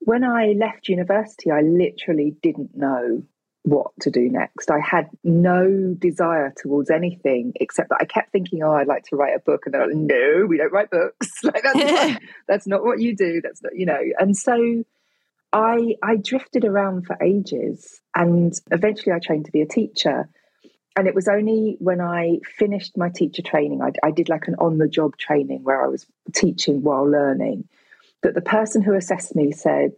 when 0.00 0.24
I 0.24 0.54
left 0.58 0.88
university, 0.88 1.50
I 1.50 1.60
literally 1.60 2.34
didn't 2.42 2.76
know 2.76 3.22
what 3.62 3.90
to 4.00 4.10
do 4.10 4.28
next. 4.30 4.70
I 4.70 4.80
had 4.80 5.10
no 5.22 5.94
desire 5.98 6.52
towards 6.56 6.90
anything 6.90 7.52
except 7.56 7.90
that 7.90 7.98
I 8.00 8.06
kept 8.06 8.32
thinking, 8.32 8.62
oh, 8.62 8.72
I'd 8.72 8.86
like 8.86 9.04
to 9.04 9.16
write 9.16 9.36
a 9.36 9.40
book. 9.40 9.62
And 9.66 9.74
they're 9.74 9.86
like, 9.86 9.96
no, 9.96 10.46
we 10.48 10.56
don't 10.56 10.72
write 10.72 10.90
books. 10.90 11.28
like, 11.44 11.62
that's 11.62 11.76
not, 11.76 12.22
that's 12.48 12.66
not 12.66 12.84
what 12.84 13.00
you 13.00 13.14
do. 13.14 13.40
That's 13.42 13.62
not, 13.62 13.76
you 13.76 13.86
know. 13.86 14.00
And 14.18 14.36
so 14.36 14.84
I 15.52 15.96
I 16.02 16.16
drifted 16.16 16.64
around 16.64 17.06
for 17.06 17.16
ages 17.22 18.00
and 18.14 18.52
eventually 18.70 19.12
I 19.12 19.18
trained 19.18 19.46
to 19.46 19.52
be 19.52 19.62
a 19.62 19.66
teacher. 19.66 20.28
And 20.96 21.06
it 21.06 21.14
was 21.14 21.28
only 21.28 21.76
when 21.78 22.00
I 22.00 22.40
finished 22.56 22.96
my 22.96 23.10
teacher 23.10 23.42
training, 23.42 23.80
I, 23.80 23.92
I 24.02 24.10
did 24.10 24.28
like 24.28 24.48
an 24.48 24.56
on 24.56 24.78
the 24.78 24.88
job 24.88 25.16
training 25.16 25.62
where 25.62 25.82
I 25.82 25.86
was 25.86 26.04
teaching 26.34 26.82
while 26.82 27.08
learning, 27.08 27.68
that 28.22 28.34
the 28.34 28.40
person 28.40 28.82
who 28.82 28.94
assessed 28.94 29.34
me 29.34 29.52
said, 29.52 29.92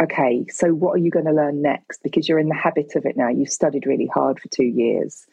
okay, 0.00 0.46
so 0.48 0.68
what 0.68 0.92
are 0.92 1.02
you 1.02 1.10
going 1.10 1.26
to 1.26 1.32
learn 1.32 1.62
next? 1.62 2.02
Because 2.02 2.28
you're 2.28 2.38
in 2.38 2.48
the 2.48 2.54
habit 2.54 2.96
of 2.96 3.06
it 3.06 3.16
now. 3.16 3.28
You've 3.28 3.48
studied 3.48 3.86
really 3.86 4.10
hard 4.12 4.40
for 4.40 4.48
two 4.48 4.64
years. 4.64 5.26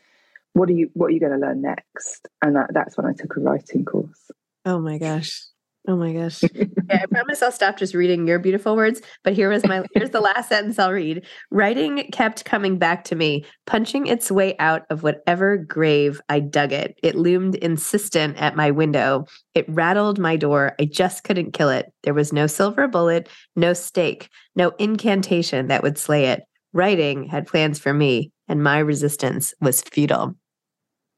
What 0.53 0.69
are 0.69 0.73
you 0.73 0.89
What 0.93 1.07
are 1.07 1.11
you 1.11 1.19
going 1.19 1.39
to 1.39 1.45
learn 1.45 1.61
next? 1.61 2.27
And 2.41 2.55
that, 2.55 2.71
that's 2.73 2.97
when 2.97 3.05
I 3.05 3.13
took 3.13 3.35
a 3.37 3.39
writing 3.39 3.85
course. 3.85 4.31
oh 4.65 4.79
my 4.79 4.97
gosh. 4.97 5.43
Oh 5.87 5.95
my 5.95 6.13
gosh. 6.13 6.43
I 6.91 7.05
promise 7.09 7.41
I'll 7.41 7.51
stop 7.51 7.77
just 7.77 7.95
reading 7.95 8.27
your 8.27 8.37
beautiful 8.37 8.75
words, 8.75 9.01
but 9.23 9.33
here 9.33 9.49
was 9.49 9.65
my 9.65 9.83
here's 9.93 10.09
the 10.11 10.19
last 10.19 10.49
sentence 10.49 10.77
I'll 10.77 10.91
read. 10.91 11.25
Writing 11.51 12.07
kept 12.11 12.45
coming 12.45 12.77
back 12.77 13.05
to 13.05 13.15
me, 13.15 13.45
punching 13.65 14.05
its 14.05 14.29
way 14.29 14.55
out 14.59 14.83
of 14.89 15.03
whatever 15.03 15.57
grave 15.57 16.21
I 16.29 16.41
dug 16.41 16.73
it. 16.73 16.99
It 17.01 17.15
loomed 17.15 17.55
insistent 17.55 18.37
at 18.37 18.55
my 18.55 18.71
window. 18.71 19.25
It 19.55 19.67
rattled 19.69 20.19
my 20.19 20.35
door. 20.35 20.75
I 20.79 20.85
just 20.85 21.23
couldn't 21.23 21.53
kill 21.53 21.69
it. 21.69 21.91
There 22.03 22.13
was 22.13 22.33
no 22.33 22.45
silver 22.45 22.87
bullet, 22.87 23.29
no 23.55 23.73
stake, 23.73 24.29
no 24.55 24.73
incantation 24.79 25.67
that 25.67 25.81
would 25.81 25.97
slay 25.97 26.25
it. 26.25 26.43
Writing 26.73 27.23
had 27.23 27.47
plans 27.47 27.79
for 27.79 27.93
me, 27.93 28.31
and 28.47 28.61
my 28.63 28.79
resistance 28.79 29.53
was 29.59 29.81
futile. 29.81 30.35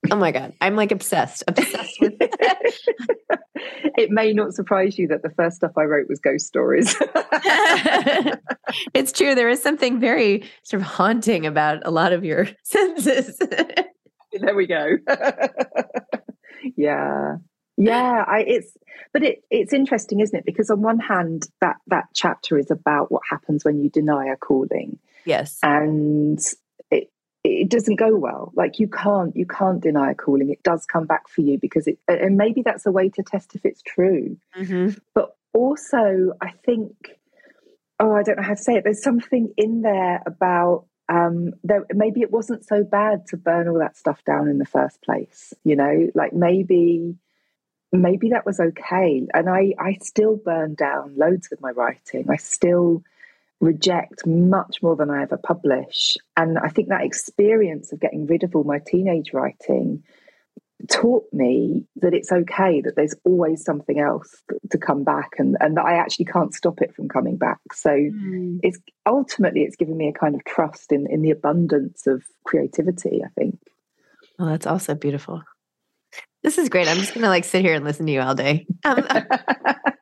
Oh 0.09 0.15
my 0.15 0.31
god, 0.31 0.53
I'm 0.61 0.75
like 0.75 0.91
obsessed, 0.91 1.43
obsessed 1.47 1.99
with 1.99 2.10
it 3.97 4.09
may 4.09 4.33
not 4.33 4.53
surprise 4.53 4.97
you 4.97 5.07
that 5.07 5.23
the 5.23 5.29
first 5.31 5.57
stuff 5.57 5.71
I 5.77 5.83
wrote 5.83 6.07
was 6.09 6.19
ghost 6.19 6.47
stories. 6.47 6.95
it's 8.93 9.11
true. 9.11 9.35
There 9.35 9.49
is 9.49 9.61
something 9.61 9.99
very 9.99 10.43
sort 10.63 10.81
of 10.81 10.87
haunting 10.87 11.45
about 11.45 11.85
a 11.85 11.91
lot 11.91 12.13
of 12.13 12.23
your 12.25 12.47
senses. 12.63 13.37
there 13.37 14.55
we 14.55 14.67
go. 14.67 14.97
yeah. 16.75 17.35
Yeah, 17.77 18.25
I 18.27 18.43
it's 18.45 18.77
but 19.13 19.23
it 19.23 19.43
it's 19.49 19.73
interesting, 19.73 20.19
isn't 20.19 20.37
it? 20.37 20.45
Because 20.45 20.69
on 20.69 20.81
one 20.81 20.99
hand, 20.99 21.47
that 21.61 21.77
that 21.87 22.05
chapter 22.13 22.57
is 22.57 22.69
about 22.69 23.11
what 23.11 23.23
happens 23.29 23.65
when 23.65 23.79
you 23.79 23.89
deny 23.89 24.27
a 24.27 24.37
calling. 24.37 24.99
yes. 25.25 25.57
And 25.63 26.39
it 27.43 27.69
doesn't 27.69 27.95
go 27.95 28.15
well. 28.15 28.51
Like 28.55 28.79
you 28.79 28.87
can't 28.87 29.35
you 29.35 29.45
can't 29.45 29.81
deny 29.81 30.11
a 30.11 30.15
calling. 30.15 30.51
It 30.51 30.63
does 30.63 30.85
come 30.85 31.05
back 31.05 31.27
for 31.27 31.41
you 31.41 31.57
because 31.59 31.87
it 31.87 31.97
and 32.07 32.37
maybe 32.37 32.61
that's 32.61 32.85
a 32.85 32.91
way 32.91 33.09
to 33.09 33.23
test 33.23 33.55
if 33.55 33.65
it's 33.65 33.81
true. 33.81 34.37
Mhm. 34.55 34.99
But 35.13 35.35
also 35.53 36.33
I 36.41 36.51
think 36.65 36.93
oh, 37.99 38.15
I 38.15 38.23
don't 38.23 38.37
know 38.37 38.43
how 38.43 38.55
to 38.55 38.61
say 38.61 38.73
it. 38.73 38.83
There's 38.83 39.03
something 39.03 39.53
in 39.57 39.81
there 39.81 40.21
about 40.25 40.85
um, 41.07 41.53
there, 41.63 41.85
maybe 41.93 42.21
it 42.21 42.31
wasn't 42.31 42.65
so 42.65 42.83
bad 42.83 43.27
to 43.27 43.37
burn 43.37 43.67
all 43.67 43.79
that 43.79 43.97
stuff 43.97 44.23
down 44.23 44.47
in 44.47 44.59
the 44.59 44.65
first 44.65 45.01
place. 45.01 45.53
You 45.63 45.75
know, 45.75 46.09
like 46.15 46.33
maybe 46.33 47.15
maybe 47.91 48.29
that 48.29 48.45
was 48.45 48.59
okay. 48.59 49.27
And 49.33 49.49
I 49.49 49.73
I 49.79 49.97
still 50.01 50.37
burn 50.37 50.75
down 50.75 51.15
loads 51.17 51.49
of 51.51 51.59
my 51.61 51.71
writing. 51.71 52.27
I 52.29 52.37
still 52.37 53.03
reject 53.61 54.25
much 54.25 54.81
more 54.81 54.95
than 54.95 55.09
I 55.09 55.21
ever 55.21 55.37
publish. 55.37 56.17
And 56.35 56.57
I 56.57 56.67
think 56.67 56.89
that 56.89 57.03
experience 57.03 57.93
of 57.93 57.99
getting 57.99 58.25
rid 58.25 58.43
of 58.43 58.55
all 58.55 58.63
my 58.63 58.79
teenage 58.79 59.31
writing 59.33 60.03
taught 60.89 61.25
me 61.31 61.85
that 61.97 62.15
it's 62.15 62.31
okay 62.31 62.81
that 62.81 62.95
there's 62.95 63.13
always 63.23 63.63
something 63.63 63.99
else 63.99 64.41
to 64.71 64.79
come 64.79 65.03
back 65.03 65.33
and, 65.37 65.55
and 65.59 65.77
that 65.77 65.85
I 65.85 65.97
actually 65.97 66.25
can't 66.25 66.53
stop 66.53 66.81
it 66.81 66.95
from 66.95 67.07
coming 67.07 67.37
back. 67.37 67.59
So 67.71 67.91
it's 68.63 68.79
ultimately 69.05 69.61
it's 69.61 69.75
given 69.75 69.95
me 69.95 70.07
a 70.07 70.19
kind 70.19 70.33
of 70.33 70.43
trust 70.43 70.91
in 70.91 71.05
in 71.09 71.21
the 71.21 71.29
abundance 71.29 72.07
of 72.07 72.23
creativity, 72.43 73.21
I 73.23 73.29
think. 73.39 73.59
Well 74.39 74.49
that's 74.49 74.65
also 74.65 74.95
beautiful. 74.95 75.43
This 76.41 76.57
is 76.57 76.69
great. 76.69 76.87
I'm 76.87 76.97
just 76.97 77.13
gonna 77.13 77.27
like 77.27 77.45
sit 77.45 77.61
here 77.61 77.75
and 77.75 77.85
listen 77.85 78.07
to 78.07 78.11
you 78.11 78.21
all 78.21 78.33
day. 78.33 78.65
Um, 78.83 79.05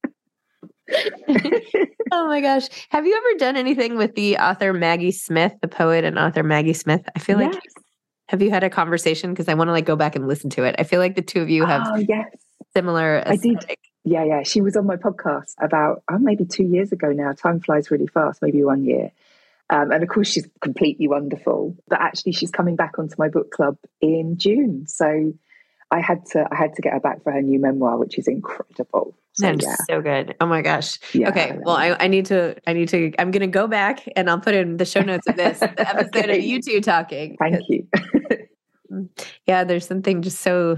oh 2.12 2.28
my 2.28 2.42
gosh. 2.42 2.68
Have 2.90 3.06
you 3.06 3.16
ever 3.16 3.40
done 3.40 3.56
anything 3.56 3.98
with 3.98 4.16
the 4.16 4.38
author 4.38 4.74
Maggie 4.74 5.12
Smith, 5.12 5.54
the 5.62 5.68
poet 5.68 6.04
and 6.04 6.18
author 6.18 6.44
Maggie 6.44 6.74
Smith? 6.74 7.02
I 7.16 7.20
feel 7.20 7.38
like 7.38 7.56
have 8.30 8.42
you 8.42 8.52
had 8.52 8.64
a 8.64 8.70
conversation? 8.70 9.32
Because 9.32 9.48
I 9.48 9.56
want 9.56 9.70
to 9.70 9.72
like 9.72 9.86
go 9.86 9.96
back 9.96 10.16
and 10.16 10.28
listen 10.28 10.50
to 10.52 10.64
it. 10.64 10.76
I 10.78 10.84
feel 10.84 11.00
like 11.00 11.16
the 11.16 11.22
two 11.22 11.42
of 11.42 11.50
you 11.50 11.66
have 11.66 11.84
oh, 11.86 11.96
yes. 11.96 12.28
similar 12.76 13.24
I 13.26 13.36
did. 13.36 13.58
Yeah, 14.04 14.24
yeah. 14.24 14.44
She 14.44 14.62
was 14.62 14.76
on 14.76 14.86
my 14.86 14.96
podcast 14.96 15.56
about 15.62 16.04
oh, 16.10 16.18
maybe 16.20 16.46
two 16.46 16.64
years 16.64 16.92
ago 16.92 17.12
now. 17.12 17.34
Time 17.34 17.60
flies 17.60 17.92
really 17.92 18.08
fast, 18.08 18.42
maybe 18.42 18.64
one 18.64 18.86
year. 18.86 19.12
Um, 19.72 19.92
and 19.92 20.02
of 20.02 20.10
course, 20.10 20.32
she's 20.32 20.48
completely 20.62 21.08
wonderful. 21.08 21.76
But 21.88 22.02
actually, 22.02 22.32
she's 22.32 22.52
coming 22.52 22.76
back 22.76 22.98
onto 22.98 23.16
my 23.18 23.30
book 23.30 23.52
club 23.52 23.78
in 24.02 24.38
June. 24.38 24.86
So 24.88 25.34
I 25.92 26.00
had 26.00 26.26
to 26.28 26.48
I 26.52 26.56
had 26.56 26.76
to 26.76 26.82
get 26.82 26.94
her 26.94 27.00
back 27.00 27.24
for 27.24 27.32
her 27.32 27.42
new 27.42 27.60
memoir, 27.60 27.98
which 27.98 28.18
is 28.18 28.28
incredible. 28.28 29.16
So 29.40 29.46
That's 29.48 29.66
yeah, 29.66 29.76
so 29.90 30.02
good. 30.02 30.36
Oh 30.42 30.46
my 30.46 30.62
gosh. 30.62 31.00
yeah. 31.14 31.30
okay. 31.30 31.58
Well, 31.62 31.76
I, 31.78 31.96
I 31.98 32.08
need 32.08 32.26
to, 32.26 32.56
I 32.68 32.74
need 32.74 32.90
to, 32.90 33.14
I'm 33.18 33.32
going 33.32 33.40
to 33.42 33.48
go 33.48 33.68
back 33.68 34.04
and 34.18 34.30
I'll 34.30 34.40
put 34.40 34.54
in 34.54 34.76
the 34.76 34.84
show 34.86 35.00
notes 35.02 35.26
of 35.28 35.38
this, 35.38 35.60
the 35.60 35.74
episode 35.88 36.30
of 36.30 36.42
you 36.44 36.62
two 36.62 36.82
talking. 36.82 37.38
Thank 37.40 37.62
you. 37.70 37.88
Mm, 38.92 39.08
yeah. 39.46 39.64
There's 39.64 39.86
something 39.86 40.24
just 40.24 40.42
so 40.42 40.78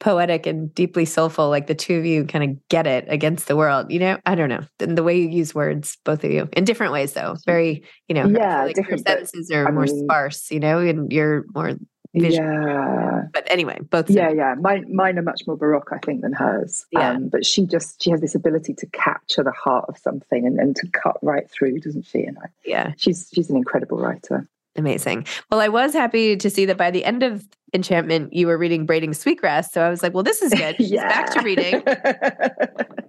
poetic 0.00 0.46
and 0.46 0.74
deeply 0.74 1.04
soulful. 1.04 1.50
Like 1.50 1.66
the 1.66 1.74
two 1.74 1.98
of 1.98 2.06
you 2.06 2.24
kind 2.24 2.42
of 2.50 2.68
get 2.70 2.86
it 2.86 3.04
against 3.08 3.46
the 3.46 3.56
world. 3.56 3.92
You 3.92 3.98
know, 3.98 4.18
I 4.24 4.34
don't 4.34 4.48
know. 4.48 4.62
And 4.80 4.96
the 4.96 5.02
way 5.02 5.18
you 5.20 5.28
use 5.28 5.54
words, 5.54 5.98
both 6.02 6.24
of 6.24 6.30
you 6.30 6.48
in 6.54 6.64
different 6.64 6.94
ways, 6.94 7.12
though, 7.12 7.36
very, 7.44 7.84
you 8.08 8.14
know, 8.14 8.26
Yeah, 8.26 8.64
like 8.64 8.74
your 8.76 8.84
different, 8.84 9.04
but, 9.04 9.10
sentences 9.28 9.50
are 9.50 9.68
I 9.68 9.70
more 9.70 9.84
mean- 9.84 10.02
sparse, 10.04 10.50
you 10.50 10.60
know, 10.60 10.78
and 10.78 11.12
you're 11.12 11.44
more 11.54 11.72
yeah. 12.12 13.22
But 13.32 13.46
anyway, 13.50 13.78
both. 13.88 14.10
Yeah, 14.10 14.30
yeah. 14.30 14.54
Mine, 14.58 14.94
mine 14.94 15.18
are 15.18 15.22
much 15.22 15.42
more 15.46 15.56
baroque, 15.56 15.90
I 15.92 15.98
think, 15.98 16.22
than 16.22 16.32
hers. 16.32 16.86
Yeah. 16.90 17.12
Um, 17.12 17.28
but 17.28 17.46
she 17.46 17.66
just 17.66 18.02
she 18.02 18.10
has 18.10 18.20
this 18.20 18.34
ability 18.34 18.74
to 18.74 18.86
capture 18.86 19.42
the 19.42 19.52
heart 19.52 19.86
of 19.88 19.98
something 19.98 20.46
and, 20.46 20.58
and 20.58 20.76
to 20.76 20.86
cut 20.88 21.16
right 21.22 21.48
through, 21.50 21.80
doesn't 21.80 22.06
she? 22.06 22.22
And 22.22 22.38
I, 22.38 22.46
Yeah. 22.64 22.92
she's 22.96 23.30
she's 23.32 23.50
an 23.50 23.56
incredible 23.56 23.98
writer. 23.98 24.48
Amazing. 24.76 25.26
Well, 25.50 25.60
I 25.60 25.68
was 25.68 25.92
happy 25.92 26.36
to 26.36 26.50
see 26.50 26.64
that 26.66 26.78
by 26.78 26.90
the 26.90 27.04
end 27.04 27.22
of 27.22 27.46
Enchantment, 27.74 28.32
you 28.32 28.46
were 28.46 28.56
reading 28.58 28.86
Braiding 28.86 29.12
Sweetgrass. 29.14 29.72
So 29.72 29.82
I 29.82 29.90
was 29.90 30.02
like, 30.02 30.14
well, 30.14 30.22
this 30.22 30.42
is 30.42 30.52
good. 30.52 30.76
She's 30.76 30.92
back 30.92 31.30
to 31.32 31.42
reading. 31.42 31.82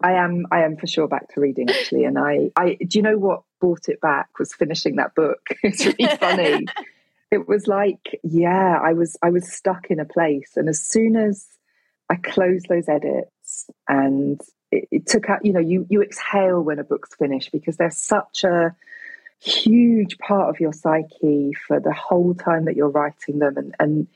I 0.00 0.12
am 0.12 0.46
I 0.52 0.62
am 0.62 0.76
for 0.76 0.86
sure 0.86 1.08
back 1.08 1.32
to 1.34 1.40
reading 1.40 1.68
actually. 1.70 2.04
And 2.04 2.18
I, 2.18 2.50
I 2.56 2.76
do 2.86 2.98
you 2.98 3.02
know 3.02 3.18
what 3.18 3.42
brought 3.60 3.88
it 3.88 4.00
back 4.00 4.38
was 4.38 4.54
finishing 4.54 4.96
that 4.96 5.14
book. 5.14 5.40
it's 5.62 5.84
really 5.84 6.16
funny. 6.16 6.66
It 7.30 7.46
was 7.48 7.66
like, 7.66 8.18
yeah, 8.22 8.78
I 8.82 8.92
was 8.92 9.16
I 9.22 9.30
was 9.30 9.52
stuck 9.52 9.90
in 9.90 10.00
a 10.00 10.04
place. 10.04 10.52
And 10.56 10.68
as 10.68 10.80
soon 10.80 11.16
as 11.16 11.46
I 12.08 12.16
closed 12.16 12.66
those 12.68 12.88
edits 12.88 13.68
and 13.86 14.40
it, 14.72 14.88
it 14.90 15.06
took 15.06 15.28
out, 15.28 15.44
you 15.44 15.52
know, 15.52 15.60
you 15.60 15.86
you 15.90 16.02
exhale 16.02 16.62
when 16.62 16.78
a 16.78 16.84
book's 16.84 17.14
finished 17.14 17.52
because 17.52 17.76
there's 17.76 17.98
such 17.98 18.44
a 18.44 18.74
huge 19.40 20.18
part 20.18 20.48
of 20.48 20.58
your 20.58 20.72
psyche 20.72 21.52
for 21.66 21.78
the 21.78 21.92
whole 21.92 22.34
time 22.34 22.64
that 22.64 22.76
you're 22.76 22.88
writing 22.88 23.40
them. 23.40 23.56
And 23.56 23.74
and 23.78 24.08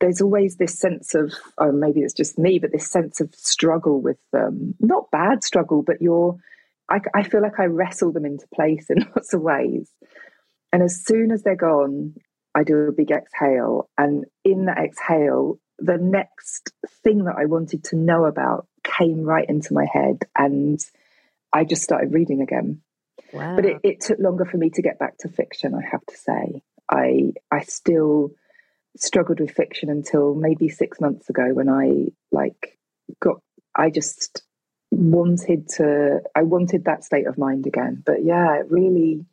there's 0.00 0.20
always 0.20 0.56
this 0.56 0.78
sense 0.78 1.14
of 1.14 1.32
oh 1.56 1.72
maybe 1.72 2.00
it's 2.00 2.14
just 2.14 2.38
me 2.38 2.58
but 2.58 2.72
this 2.72 2.90
sense 2.90 3.20
of 3.20 3.34
struggle 3.34 4.02
with 4.02 4.18
them. 4.32 4.74
Not 4.80 5.10
bad 5.10 5.44
struggle 5.44 5.82
but 5.82 6.02
you're 6.02 6.36
I, 6.90 7.00
I 7.14 7.22
feel 7.22 7.40
like 7.40 7.60
i 7.60 7.66
wrestle 7.66 8.10
them 8.10 8.26
into 8.26 8.48
place 8.52 8.90
in 8.90 8.98
lots 9.16 9.32
of 9.32 9.40
ways. 9.40 9.88
And 10.72 10.82
as 10.82 11.04
soon 11.04 11.32
as 11.32 11.42
they're 11.42 11.56
gone 11.56 12.14
i 12.54 12.62
do 12.62 12.76
a 12.76 12.92
big 12.92 13.10
exhale 13.10 13.88
and 13.98 14.24
in 14.44 14.66
that 14.66 14.78
exhale 14.78 15.58
the 15.78 15.98
next 15.98 16.72
thing 17.02 17.24
that 17.24 17.36
i 17.38 17.46
wanted 17.46 17.82
to 17.84 17.96
know 17.96 18.24
about 18.24 18.66
came 18.84 19.22
right 19.22 19.48
into 19.48 19.74
my 19.74 19.86
head 19.92 20.24
and 20.36 20.80
i 21.52 21.64
just 21.64 21.82
started 21.82 22.12
reading 22.12 22.40
again. 22.40 22.80
Wow. 23.32 23.54
but 23.54 23.64
it, 23.64 23.76
it 23.84 24.00
took 24.00 24.18
longer 24.18 24.44
for 24.44 24.56
me 24.56 24.70
to 24.70 24.82
get 24.82 24.98
back 24.98 25.18
to 25.18 25.28
fiction 25.28 25.74
i 25.74 25.82
have 25.88 26.04
to 26.06 26.16
say. 26.16 26.62
I 26.90 27.32
i 27.50 27.60
still 27.62 28.32
struggled 28.96 29.40
with 29.40 29.52
fiction 29.52 29.88
until 29.88 30.34
maybe 30.34 30.68
six 30.68 31.00
months 31.00 31.30
ago 31.30 31.50
when 31.52 31.68
i 31.68 32.06
like 32.32 32.76
got 33.20 33.40
i 33.76 33.90
just 33.90 34.42
wanted 34.90 35.68
to 35.68 36.20
i 36.34 36.42
wanted 36.42 36.84
that 36.86 37.04
state 37.04 37.26
of 37.26 37.38
mind 37.38 37.66
again. 37.66 38.02
But 38.04 38.24
yeah 38.24 38.58
it 38.58 38.66
really 38.70 39.24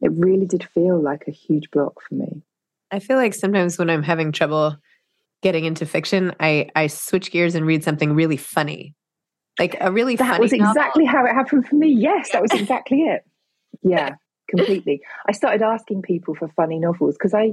it 0.00 0.12
really 0.12 0.46
did 0.46 0.64
feel 0.64 1.00
like 1.00 1.24
a 1.28 1.30
huge 1.32 1.70
block 1.70 2.00
for 2.08 2.14
me 2.14 2.42
I 2.90 3.00
feel 3.00 3.16
like 3.18 3.34
sometimes 3.34 3.78
when 3.78 3.90
I'm 3.90 4.02
having 4.02 4.32
trouble 4.32 4.76
getting 5.42 5.66
into 5.66 5.84
fiction, 5.84 6.34
I 6.40 6.68
I 6.74 6.86
switch 6.86 7.30
gears 7.30 7.54
and 7.54 7.66
read 7.66 7.84
something 7.84 8.14
really 8.14 8.38
funny, 8.38 8.94
like 9.58 9.76
a 9.80 9.92
really 9.92 10.16
that 10.16 10.26
funny. 10.26 10.40
was 10.40 10.52
novel. 10.52 10.70
exactly 10.70 11.04
how 11.04 11.24
it 11.26 11.34
happened 11.34 11.66
for 11.68 11.76
me 11.76 11.88
yes 11.88 12.30
that 12.32 12.40
was 12.40 12.50
exactly 12.52 13.02
it 13.02 13.22
yeah 13.82 14.14
completely 14.48 15.00
i 15.28 15.32
started 15.32 15.60
asking 15.62 16.00
people 16.00 16.34
for 16.34 16.48
funny 16.56 16.78
novels 16.78 17.14
because 17.16 17.34
i 17.34 17.52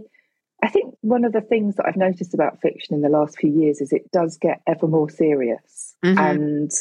i 0.63 0.69
think 0.69 0.95
one 1.01 1.25
of 1.25 1.33
the 1.33 1.41
things 1.41 1.75
that 1.75 1.85
i've 1.85 1.97
noticed 1.97 2.33
about 2.33 2.61
fiction 2.61 2.95
in 2.95 3.01
the 3.01 3.09
last 3.09 3.37
few 3.37 3.51
years 3.51 3.81
is 3.81 3.91
it 3.91 4.09
does 4.11 4.37
get 4.37 4.61
ever 4.67 4.87
more 4.87 5.09
serious 5.09 5.95
Mhm. 6.05 6.17
and 6.17 6.71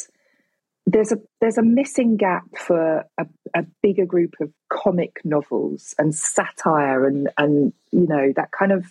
there's 0.85 1.11
a 1.11 1.17
there's 1.41 1.57
a 1.57 1.63
missing 1.63 2.15
gap 2.15 2.45
for 2.57 3.05
a, 3.17 3.25
a 3.55 3.63
bigger 3.81 4.05
group 4.05 4.35
of 4.39 4.51
comic 4.69 5.19
novels 5.23 5.95
and 5.97 6.13
satire 6.13 7.07
and 7.07 7.29
and 7.37 7.73
you 7.91 8.07
know 8.07 8.31
that 8.35 8.51
kind 8.51 8.71
of 8.71 8.85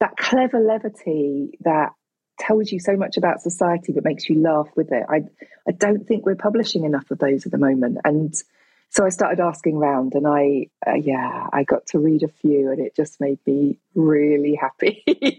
that 0.00 0.16
clever 0.16 0.60
levity 0.60 1.58
that 1.60 1.92
tells 2.38 2.72
you 2.72 2.80
so 2.80 2.96
much 2.96 3.16
about 3.16 3.40
society 3.40 3.92
but 3.92 4.04
makes 4.04 4.28
you 4.28 4.40
laugh 4.40 4.68
with 4.76 4.92
it. 4.92 5.04
I 5.08 5.22
I 5.66 5.72
don't 5.72 6.06
think 6.06 6.26
we're 6.26 6.34
publishing 6.34 6.84
enough 6.84 7.10
of 7.10 7.18
those 7.18 7.46
at 7.46 7.52
the 7.52 7.58
moment, 7.58 7.98
and 8.04 8.34
so 8.90 9.04
I 9.04 9.08
started 9.08 9.40
asking 9.40 9.76
around, 9.76 10.14
and 10.14 10.26
I 10.26 10.68
uh, 10.86 10.94
yeah 10.94 11.48
I 11.52 11.64
got 11.64 11.86
to 11.88 11.98
read 11.98 12.22
a 12.22 12.28
few, 12.28 12.70
and 12.70 12.80
it 12.80 12.94
just 12.94 13.20
made 13.20 13.38
me 13.46 13.78
really 13.94 14.54
happy. 14.54 15.04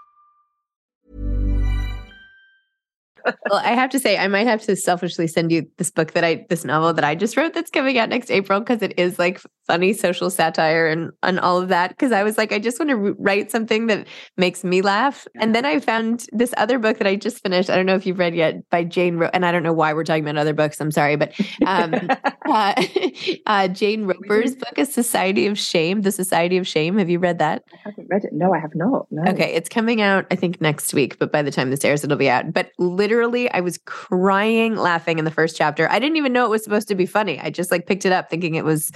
well, 3.49 3.59
I 3.63 3.73
have 3.73 3.89
to 3.91 3.99
say, 3.99 4.17
I 4.17 4.27
might 4.27 4.47
have 4.47 4.61
to 4.63 4.75
selfishly 4.75 5.27
send 5.27 5.51
you 5.51 5.67
this 5.77 5.91
book 5.91 6.13
that 6.13 6.23
I, 6.23 6.45
this 6.49 6.65
novel 6.65 6.93
that 6.93 7.03
I 7.03 7.15
just 7.15 7.37
wrote 7.37 7.53
that's 7.53 7.71
coming 7.71 7.97
out 7.97 8.09
next 8.09 8.31
April 8.31 8.59
because 8.59 8.81
it 8.81 8.97
is 8.97 9.19
like 9.19 9.41
funny 9.71 9.93
social 9.93 10.29
satire 10.29 10.85
and 10.85 11.11
and 11.23 11.39
all 11.39 11.57
of 11.57 11.69
that 11.69 11.91
because 11.91 12.11
I 12.11 12.23
was 12.23 12.37
like, 12.37 12.51
I 12.51 12.59
just 12.59 12.77
want 12.77 12.89
to 12.89 13.15
write 13.17 13.49
something 13.49 13.87
that 13.87 14.05
makes 14.35 14.65
me 14.65 14.81
laugh. 14.81 15.25
And 15.39 15.55
then 15.55 15.63
I 15.63 15.79
found 15.79 16.25
this 16.33 16.53
other 16.57 16.77
book 16.77 16.97
that 16.97 17.07
I 17.07 17.15
just 17.15 17.41
finished. 17.41 17.69
I 17.69 17.77
don't 17.77 17.85
know 17.85 17.95
if 17.95 18.05
you've 18.05 18.19
read 18.19 18.35
yet 18.35 18.69
by 18.69 18.83
Jane, 18.83 19.15
Ro- 19.15 19.29
and 19.31 19.45
I 19.45 19.51
don't 19.53 19.63
know 19.63 19.71
why 19.71 19.93
we're 19.93 20.03
talking 20.03 20.27
about 20.27 20.35
other 20.35 20.53
books. 20.53 20.81
I'm 20.81 20.91
sorry, 20.91 21.15
but 21.15 21.31
um, 21.65 21.93
uh, 22.49 22.83
uh, 23.45 23.69
Jane 23.69 24.03
Roper's 24.03 24.55
book, 24.55 24.77
A 24.77 24.85
Society 24.85 25.47
of 25.47 25.57
Shame, 25.57 26.01
The 26.01 26.11
Society 26.11 26.57
of 26.57 26.67
Shame. 26.67 26.97
Have 26.97 27.09
you 27.09 27.19
read 27.19 27.39
that? 27.39 27.63
I 27.73 27.77
haven't 27.85 28.07
read 28.09 28.25
it. 28.25 28.33
No, 28.33 28.53
I 28.53 28.59
have 28.59 28.75
not. 28.75 29.07
No. 29.09 29.23
Okay, 29.31 29.53
it's 29.53 29.69
coming 29.69 30.01
out 30.01 30.25
I 30.31 30.35
think 30.35 30.59
next 30.59 30.93
week, 30.93 31.17
but 31.17 31.31
by 31.31 31.41
the 31.41 31.51
time 31.51 31.69
this 31.69 31.85
airs, 31.85 32.03
it'll 32.03 32.17
be 32.17 32.29
out. 32.29 32.51
But 32.51 32.71
literally, 32.77 33.49
I 33.51 33.61
was 33.61 33.77
crying 33.85 34.75
laughing 34.75 35.17
in 35.17 35.23
the 35.23 35.31
first 35.31 35.55
chapter. 35.55 35.89
I 35.89 35.97
didn't 35.97 36.17
even 36.17 36.33
know 36.33 36.43
it 36.43 36.49
was 36.49 36.61
supposed 36.61 36.89
to 36.89 36.95
be 36.95 37.05
funny. 37.05 37.39
I 37.39 37.49
just 37.51 37.71
like 37.71 37.87
picked 37.87 38.05
it 38.05 38.11
up 38.11 38.29
thinking 38.29 38.55
it 38.55 38.65
was 38.65 38.91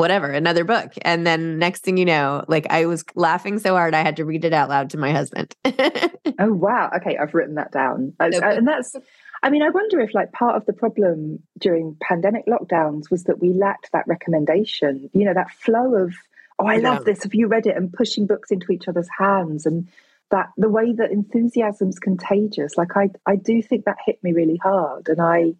whatever, 0.00 0.30
another 0.30 0.64
book. 0.64 0.92
And 1.02 1.26
then 1.26 1.58
next 1.58 1.84
thing 1.84 1.96
you 1.96 2.04
know, 2.04 2.44
like 2.48 2.66
I 2.70 2.86
was 2.86 3.04
laughing 3.14 3.58
so 3.58 3.74
hard 3.74 3.94
I 3.94 4.02
had 4.02 4.16
to 4.16 4.24
read 4.24 4.44
it 4.44 4.52
out 4.52 4.68
loud 4.68 4.90
to 4.90 4.98
my 4.98 5.12
husband. 5.12 5.54
oh 5.64 6.52
wow. 6.52 6.90
Okay, 6.96 7.16
I've 7.16 7.34
written 7.34 7.54
that 7.56 7.70
down. 7.70 8.14
Uh, 8.18 8.30
and 8.42 8.66
that's 8.66 8.96
I 9.42 9.50
mean, 9.50 9.62
I 9.62 9.70
wonder 9.70 10.00
if 10.00 10.14
like 10.14 10.32
part 10.32 10.56
of 10.56 10.66
the 10.66 10.72
problem 10.72 11.40
during 11.58 11.96
pandemic 12.00 12.46
lockdowns 12.46 13.10
was 13.10 13.24
that 13.24 13.40
we 13.40 13.52
lacked 13.52 13.90
that 13.92 14.06
recommendation, 14.06 15.08
you 15.12 15.24
know, 15.24 15.34
that 15.34 15.50
flow 15.50 15.94
of, 15.94 16.14
oh, 16.58 16.66
I 16.66 16.76
love 16.76 17.04
this. 17.04 17.22
Have 17.22 17.34
you 17.34 17.46
read 17.46 17.66
it? 17.66 17.76
And 17.76 17.92
pushing 17.92 18.26
books 18.26 18.50
into 18.50 18.72
each 18.72 18.88
other's 18.88 19.08
hands 19.18 19.66
and 19.66 19.88
that 20.30 20.50
the 20.56 20.68
way 20.68 20.92
that 20.92 21.10
enthusiasm's 21.10 21.98
contagious. 21.98 22.76
Like 22.76 22.96
I 22.96 23.10
I 23.26 23.36
do 23.36 23.62
think 23.62 23.84
that 23.84 23.96
hit 24.04 24.22
me 24.22 24.32
really 24.32 24.58
hard. 24.62 25.08
And 25.08 25.20
I 25.20 25.54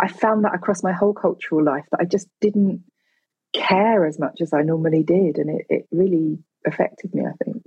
I 0.00 0.08
found 0.08 0.44
that 0.44 0.54
across 0.54 0.82
my 0.82 0.92
whole 0.92 1.12
cultural 1.12 1.62
life 1.62 1.84
that 1.90 2.00
I 2.00 2.04
just 2.04 2.28
didn't 2.40 2.84
care 3.54 4.06
as 4.06 4.18
much 4.18 4.40
as 4.40 4.52
I 4.52 4.62
normally 4.62 5.02
did. 5.02 5.38
And 5.38 5.50
it, 5.50 5.66
it 5.68 5.86
really 5.90 6.38
affected 6.66 7.14
me, 7.14 7.24
I 7.24 7.44
think. 7.44 7.62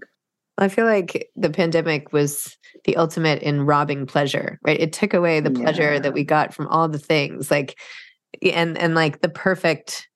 I 0.57 0.67
feel 0.67 0.85
like 0.85 1.29
the 1.35 1.49
pandemic 1.49 2.13
was 2.13 2.55
the 2.85 2.97
ultimate 2.97 3.41
in 3.41 3.65
robbing 3.65 4.05
pleasure, 4.05 4.59
right? 4.63 4.79
It 4.79 4.93
took 4.93 5.13
away 5.13 5.39
the 5.39 5.49
pleasure 5.49 5.93
yeah. 5.93 5.99
that 5.99 6.13
we 6.13 6.23
got 6.23 6.53
from 6.53 6.67
all 6.67 6.87
the 6.87 6.99
things, 6.99 7.49
like, 7.49 7.79
and 8.43 8.77
and 8.77 8.93
like 8.93 9.21
the 9.21 9.29
perfect 9.29 10.07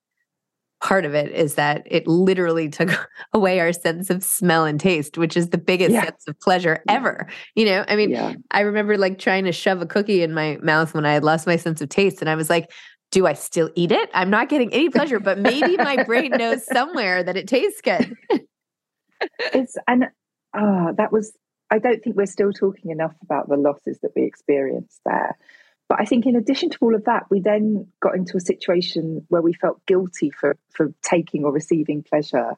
part 0.82 1.04
of 1.04 1.14
it 1.14 1.32
is 1.32 1.54
that 1.54 1.82
it 1.86 2.06
literally 2.06 2.68
took 2.68 2.90
away 3.32 3.60
our 3.60 3.72
sense 3.72 4.10
of 4.10 4.22
smell 4.22 4.64
and 4.64 4.78
taste, 4.78 5.18
which 5.18 5.36
is 5.36 5.50
the 5.50 5.58
biggest 5.58 5.92
yeah. 5.92 6.04
sense 6.04 6.28
of 6.28 6.38
pleasure 6.40 6.82
ever. 6.88 7.26
You 7.54 7.64
know, 7.66 7.84
I 7.88 7.96
mean, 7.96 8.10
yeah. 8.10 8.34
I 8.50 8.60
remember 8.60 8.96
like 8.96 9.18
trying 9.18 9.44
to 9.44 9.52
shove 9.52 9.80
a 9.80 9.86
cookie 9.86 10.22
in 10.22 10.32
my 10.32 10.58
mouth 10.62 10.94
when 10.94 11.06
I 11.06 11.14
had 11.14 11.24
lost 11.24 11.46
my 11.46 11.56
sense 11.56 11.80
of 11.80 11.88
taste, 11.88 12.20
and 12.20 12.30
I 12.30 12.36
was 12.36 12.50
like, 12.50 12.70
do 13.10 13.26
I 13.26 13.34
still 13.34 13.70
eat 13.74 13.92
it? 13.92 14.10
I'm 14.12 14.30
not 14.30 14.48
getting 14.48 14.72
any 14.72 14.88
pleasure, 14.88 15.20
but 15.20 15.38
maybe 15.38 15.76
my 15.76 16.04
brain 16.04 16.30
knows 16.36 16.66
somewhere 16.66 17.22
that 17.22 17.36
it 17.36 17.48
tastes 17.48 17.80
good. 17.80 18.14
it's 19.52 19.76
and 19.86 20.06
ah, 20.54 20.88
oh, 20.88 20.94
that 20.96 21.12
was. 21.12 21.32
I 21.68 21.78
don't 21.80 22.02
think 22.02 22.16
we're 22.16 22.26
still 22.26 22.52
talking 22.52 22.92
enough 22.92 23.14
about 23.22 23.48
the 23.48 23.56
losses 23.56 23.98
that 24.02 24.12
we 24.14 24.22
experienced 24.22 25.00
there. 25.04 25.36
But 25.88 26.00
I 26.00 26.04
think 26.04 26.26
in 26.26 26.36
addition 26.36 26.70
to 26.70 26.78
all 26.80 26.94
of 26.94 27.04
that, 27.04 27.24
we 27.30 27.40
then 27.40 27.86
got 28.00 28.14
into 28.14 28.36
a 28.36 28.40
situation 28.40 29.24
where 29.28 29.42
we 29.42 29.52
felt 29.52 29.84
guilty 29.86 30.30
for 30.30 30.56
for 30.70 30.92
taking 31.02 31.44
or 31.44 31.52
receiving 31.52 32.02
pleasure 32.02 32.52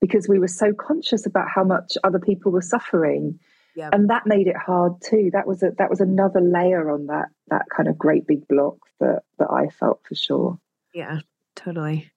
because 0.00 0.28
we 0.28 0.38
were 0.38 0.48
so 0.48 0.72
conscious 0.72 1.26
about 1.26 1.48
how 1.48 1.64
much 1.64 1.98
other 2.04 2.20
people 2.20 2.52
were 2.52 2.62
suffering. 2.62 3.38
Yep. 3.76 3.94
And 3.94 4.10
that 4.10 4.26
made 4.26 4.46
it 4.46 4.56
hard 4.56 4.94
too. 5.02 5.30
That 5.32 5.46
was 5.46 5.62
a 5.62 5.70
that 5.78 5.90
was 5.90 6.00
another 6.00 6.40
layer 6.40 6.90
on 6.90 7.06
that 7.06 7.26
that 7.48 7.66
kind 7.74 7.88
of 7.88 7.96
great 7.96 8.26
big 8.26 8.46
block 8.48 8.76
that 9.00 9.22
that 9.38 9.50
I 9.50 9.68
felt 9.68 10.00
for 10.06 10.14
sure. 10.14 10.58
Yeah, 10.94 11.20
totally. 11.54 12.10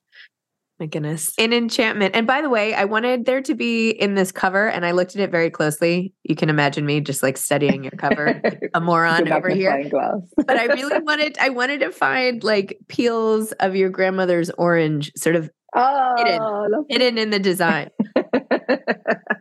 My 0.82 0.88
goodness. 0.88 1.36
In 1.38 1.54
enchantment. 1.54 2.16
And 2.16 2.26
by 2.26 2.42
the 2.42 2.50
way, 2.50 2.74
I 2.74 2.86
wanted 2.86 3.26
there 3.26 3.40
to 3.44 3.54
be 3.54 3.92
in 3.92 4.16
this 4.16 4.32
cover, 4.32 4.68
and 4.68 4.84
I 4.84 4.94
looked 4.94 5.16
at 5.16 5.22
it 5.22 5.30
very 5.30 5.52
closely. 5.52 6.12
You 6.24 6.36
can 6.36 6.50
imagine 6.50 6.88
me 6.88 7.02
just 7.02 7.22
like 7.22 7.38
studying 7.38 7.84
your 7.84 7.92
cover, 7.92 8.42
a 8.74 8.82
moron 8.82 9.32
over 9.32 9.50
here. 9.50 9.88
but 10.38 10.58
I 10.58 10.66
really 10.66 10.98
wanted, 10.98 11.38
I 11.38 11.50
wanted 11.50 11.82
to 11.82 11.92
find 11.92 12.44
like 12.44 12.80
peels 12.88 13.52
of 13.60 13.76
your 13.76 13.92
grandmother's 13.92 14.50
orange 14.58 15.12
sort 15.16 15.36
of 15.36 15.52
oh, 15.76 16.16
hidden, 16.18 16.86
hidden 16.90 17.18
in 17.20 17.30
the 17.30 17.38
design. 17.38 17.92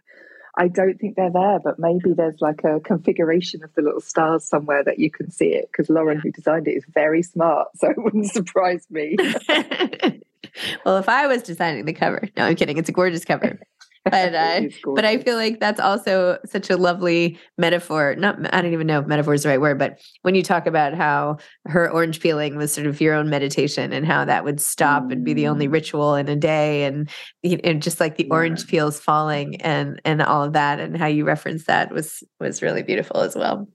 I 0.61 0.69
don't 0.69 1.01
think 1.01 1.17
they're 1.17 1.31
there, 1.31 1.59
but 1.59 1.79
maybe 1.79 2.13
there's 2.13 2.43
like 2.43 2.65
a 2.65 2.81
configuration 2.81 3.65
of 3.65 3.73
the 3.73 3.81
little 3.81 4.03
stars 4.03 4.45
somewhere 4.45 4.85
that 4.85 4.99
you 4.99 5.11
can 5.11 5.31
see 5.31 5.55
it 5.55 5.71
because 5.73 5.89
Lauren, 5.89 6.21
who 6.21 6.31
designed 6.31 6.69
it, 6.69 6.73
is 6.73 6.85
very 6.93 7.23
smart. 7.23 7.69
So 7.77 7.89
it 7.89 7.97
wouldn't 7.97 8.31
surprise 8.31 8.87
me 8.91 9.17
well, 10.85 10.99
if 10.99 11.09
I 11.09 11.27
was 11.27 11.43
designing 11.43 11.87
the 11.87 11.95
cover, 11.95 12.29
no, 12.37 12.45
I'm 12.45 12.57
kidding. 12.57 12.77
It's 12.77 12.91
a 12.91 12.93
gorgeous 12.93 13.25
cover. 13.25 13.59
But 14.11 14.35
uh, 14.35 14.63
but 14.95 15.05
I 15.05 15.19
feel 15.19 15.37
like 15.37 15.61
that's 15.61 15.79
also 15.79 16.39
such 16.47 16.71
a 16.71 16.79
lovely 16.79 17.39
metaphor. 17.59 18.15
Not 18.17 18.39
I 18.55 18.63
don't 18.63 18.73
even 18.73 18.87
know 18.87 19.01
if 19.01 19.07
metaphor 19.07 19.35
is 19.35 19.43
the 19.43 19.51
right 19.51 19.61
word, 19.61 19.79
but 19.79 20.01
when 20.23 20.35
you 20.35 20.43
talk 20.43 20.67
about 20.67 20.95
how 20.95 21.37
her 21.67 21.91
orange 21.91 22.19
peeling 22.21 22.57
was 22.57 22.73
sort 22.73 22.87
of 22.87 22.99
your 22.99 23.15
own 23.15 23.29
meditation 23.29 23.93
and 23.93 24.07
how 24.07 24.25
that 24.25 24.43
would 24.43 24.59
stop 24.59 25.05
mm. 25.05 25.13
and 25.13 25.25
be 25.25 25.35
the 25.35 25.49
only 25.49 25.69
mm. 25.69 25.73
ritual 25.73 26.15
in 26.15 26.31
a 26.31 26.35
day, 26.35 26.85
and 26.85 27.11
you 27.43 27.59
know, 27.59 27.75
just 27.75 28.01
like 28.01 28.17
the 28.17 28.25
yeah. 28.25 28.33
orange 28.35 28.67
peels 28.69 28.99
falling 28.99 29.61
and 29.61 30.01
and 30.07 30.23
all 30.23 30.45
of 30.45 30.55
that, 30.55 30.81
and 30.81 30.97
how 30.97 31.07
you 31.07 31.27
referenced 31.27 31.67
that 31.67 31.93
was 31.93 32.23
was 32.41 32.63
really 32.63 32.83
beautiful 32.83 33.19
as 33.21 33.37
well. 33.37 33.69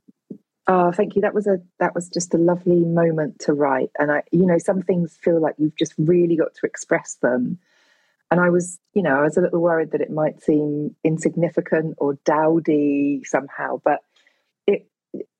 Oh, 0.67 0.91
thank 0.91 1.15
you. 1.15 1.21
That 1.21 1.35
was 1.35 1.45
a 1.45 1.59
that 1.79 1.93
was 1.93 2.09
just 2.09 2.33
a 2.33 2.37
lovely 2.37 2.79
moment 2.79 3.39
to 3.41 3.53
write. 3.53 3.91
And 3.99 4.11
I, 4.11 4.23
you 4.31 4.47
know, 4.47 4.57
some 4.57 4.81
things 4.81 5.17
feel 5.21 5.39
like 5.39 5.53
you've 5.59 5.75
just 5.75 5.93
really 5.99 6.35
got 6.35 6.55
to 6.55 6.65
express 6.65 7.17
them. 7.21 7.59
And 8.31 8.39
I 8.39 8.49
was, 8.49 8.79
you 8.93 9.03
know, 9.03 9.19
I 9.19 9.23
was 9.23 9.37
a 9.37 9.41
little 9.41 9.61
worried 9.61 9.91
that 9.91 10.01
it 10.01 10.11
might 10.11 10.41
seem 10.41 10.95
insignificant 11.03 11.95
or 11.97 12.15
dowdy 12.25 13.23
somehow, 13.23 13.81
but 13.83 14.01
it 14.67 14.87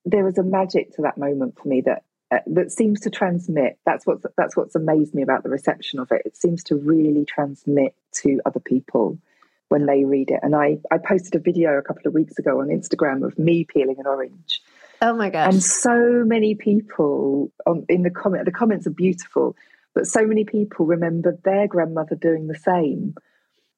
there 0.06 0.24
was 0.24 0.38
a 0.38 0.44
magic 0.44 0.94
to 0.96 1.02
that 1.02 1.18
moment 1.18 1.58
for 1.58 1.68
me 1.68 1.82
that 1.82 2.04
uh, 2.32 2.40
that 2.48 2.72
seems 2.72 3.02
to 3.02 3.10
transmit. 3.10 3.80
That's 3.86 4.06
what 4.06 4.20
that's 4.38 4.56
what's 4.56 4.76
amazed 4.76 5.14
me 5.14 5.24
about 5.24 5.44
the 5.44 5.50
reception 5.50 6.00
of 6.00 6.12
it. 6.12 6.22
It 6.26 6.38
seems 6.38 6.64
to 6.66 6.76
really 6.76 7.26
transmit 7.26 7.96
to 8.22 8.40
other 8.46 8.60
people 8.60 9.18
when 9.70 9.88
they 9.88 10.06
read 10.06 10.30
it. 10.30 10.40
And 10.44 10.56
I 10.56 10.78
I 10.92 11.00
posted 11.00 11.36
a 11.36 11.40
video 11.40 11.78
a 11.78 11.82
couple 11.82 12.08
of 12.08 12.14
weeks 12.14 12.38
ago 12.38 12.62
on 12.62 12.68
Instagram 12.68 13.26
of 13.26 13.38
me 13.40 13.64
peeling 13.64 14.00
an 14.00 14.06
orange 14.06 14.62
Oh 15.02 15.14
my 15.14 15.30
gosh. 15.30 15.54
And 15.54 15.64
so 15.64 16.24
many 16.26 16.56
people 16.56 17.52
on, 17.66 17.86
in 17.90 18.04
the 18.04 18.10
comment, 18.10 18.46
the 18.46 18.52
comments 18.52 18.88
are 18.88 18.92
beautiful, 18.92 19.56
but 19.96 20.06
so 20.06 20.28
many 20.28 20.44
people 20.44 20.86
remembered 20.86 21.42
their 21.44 21.68
grandmother 21.68 22.16
doing 22.16 22.48
the 22.48 22.60
same. 22.60 23.16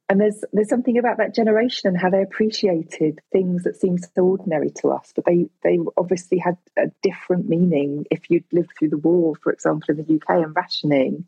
And 0.09 0.19
there's 0.19 0.43
there's 0.51 0.69
something 0.69 0.97
about 0.97 1.17
that 1.17 1.35
generation 1.35 1.89
and 1.89 1.97
how 1.97 2.09
they 2.09 2.21
appreciated 2.21 3.19
things 3.31 3.63
that 3.63 3.75
seem 3.75 3.97
so 3.97 4.23
ordinary 4.23 4.71
to 4.81 4.89
us, 4.89 5.11
but 5.15 5.25
they 5.25 5.47
they 5.63 5.79
obviously 5.97 6.37
had 6.39 6.57
a 6.77 6.87
different 7.03 7.47
meaning 7.47 8.05
if 8.09 8.29
you'd 8.29 8.45
lived 8.51 8.71
through 8.77 8.89
the 8.89 8.97
war, 8.97 9.35
for 9.35 9.51
example, 9.51 9.87
in 9.89 9.97
the 9.97 10.15
UK 10.15 10.43
and 10.43 10.55
rationing, 10.55 11.25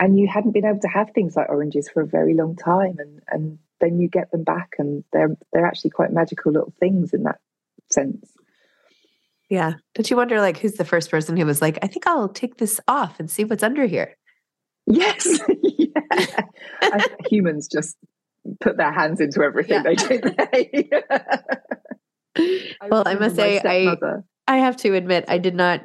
and 0.00 0.18
you 0.18 0.26
hadn't 0.26 0.52
been 0.52 0.64
able 0.64 0.80
to 0.80 0.88
have 0.88 1.10
things 1.10 1.36
like 1.36 1.50
oranges 1.50 1.88
for 1.88 2.00
a 2.00 2.06
very 2.06 2.34
long 2.34 2.56
time, 2.56 2.96
and 2.98 3.20
and 3.28 3.58
then 3.78 4.00
you 4.00 4.08
get 4.08 4.30
them 4.30 4.42
back, 4.42 4.76
and 4.78 5.04
they're 5.12 5.36
they're 5.52 5.66
actually 5.66 5.90
quite 5.90 6.10
magical 6.10 6.50
little 6.50 6.72
things 6.80 7.12
in 7.12 7.24
that 7.24 7.40
sense. 7.90 8.32
Yeah. 9.48 9.74
Don't 9.94 10.10
you 10.10 10.16
wonder, 10.16 10.40
like, 10.40 10.58
who's 10.58 10.74
the 10.74 10.84
first 10.84 11.10
person 11.10 11.36
who 11.36 11.46
was 11.46 11.62
like, 11.62 11.78
I 11.82 11.86
think 11.86 12.06
I'll 12.06 12.28
take 12.28 12.58
this 12.58 12.80
off 12.86 13.18
and 13.18 13.30
see 13.30 13.44
what's 13.44 13.62
under 13.62 13.86
here? 13.86 14.16
Yes. 14.86 15.26
yeah. 15.78 16.40
humans 17.30 17.68
just 17.68 17.96
put 18.60 18.76
their 18.76 18.92
hands 18.92 19.20
into 19.20 19.42
everything 19.42 19.84
yeah. 19.84 20.46
they 20.52 20.64
do. 20.64 20.90
well, 22.90 23.02
I 23.06 23.14
must 23.14 23.36
say, 23.36 23.60
I, 23.64 23.96
I 24.46 24.56
have 24.58 24.76
to 24.78 24.94
admit, 24.94 25.24
I 25.28 25.38
did 25.38 25.54
not 25.54 25.82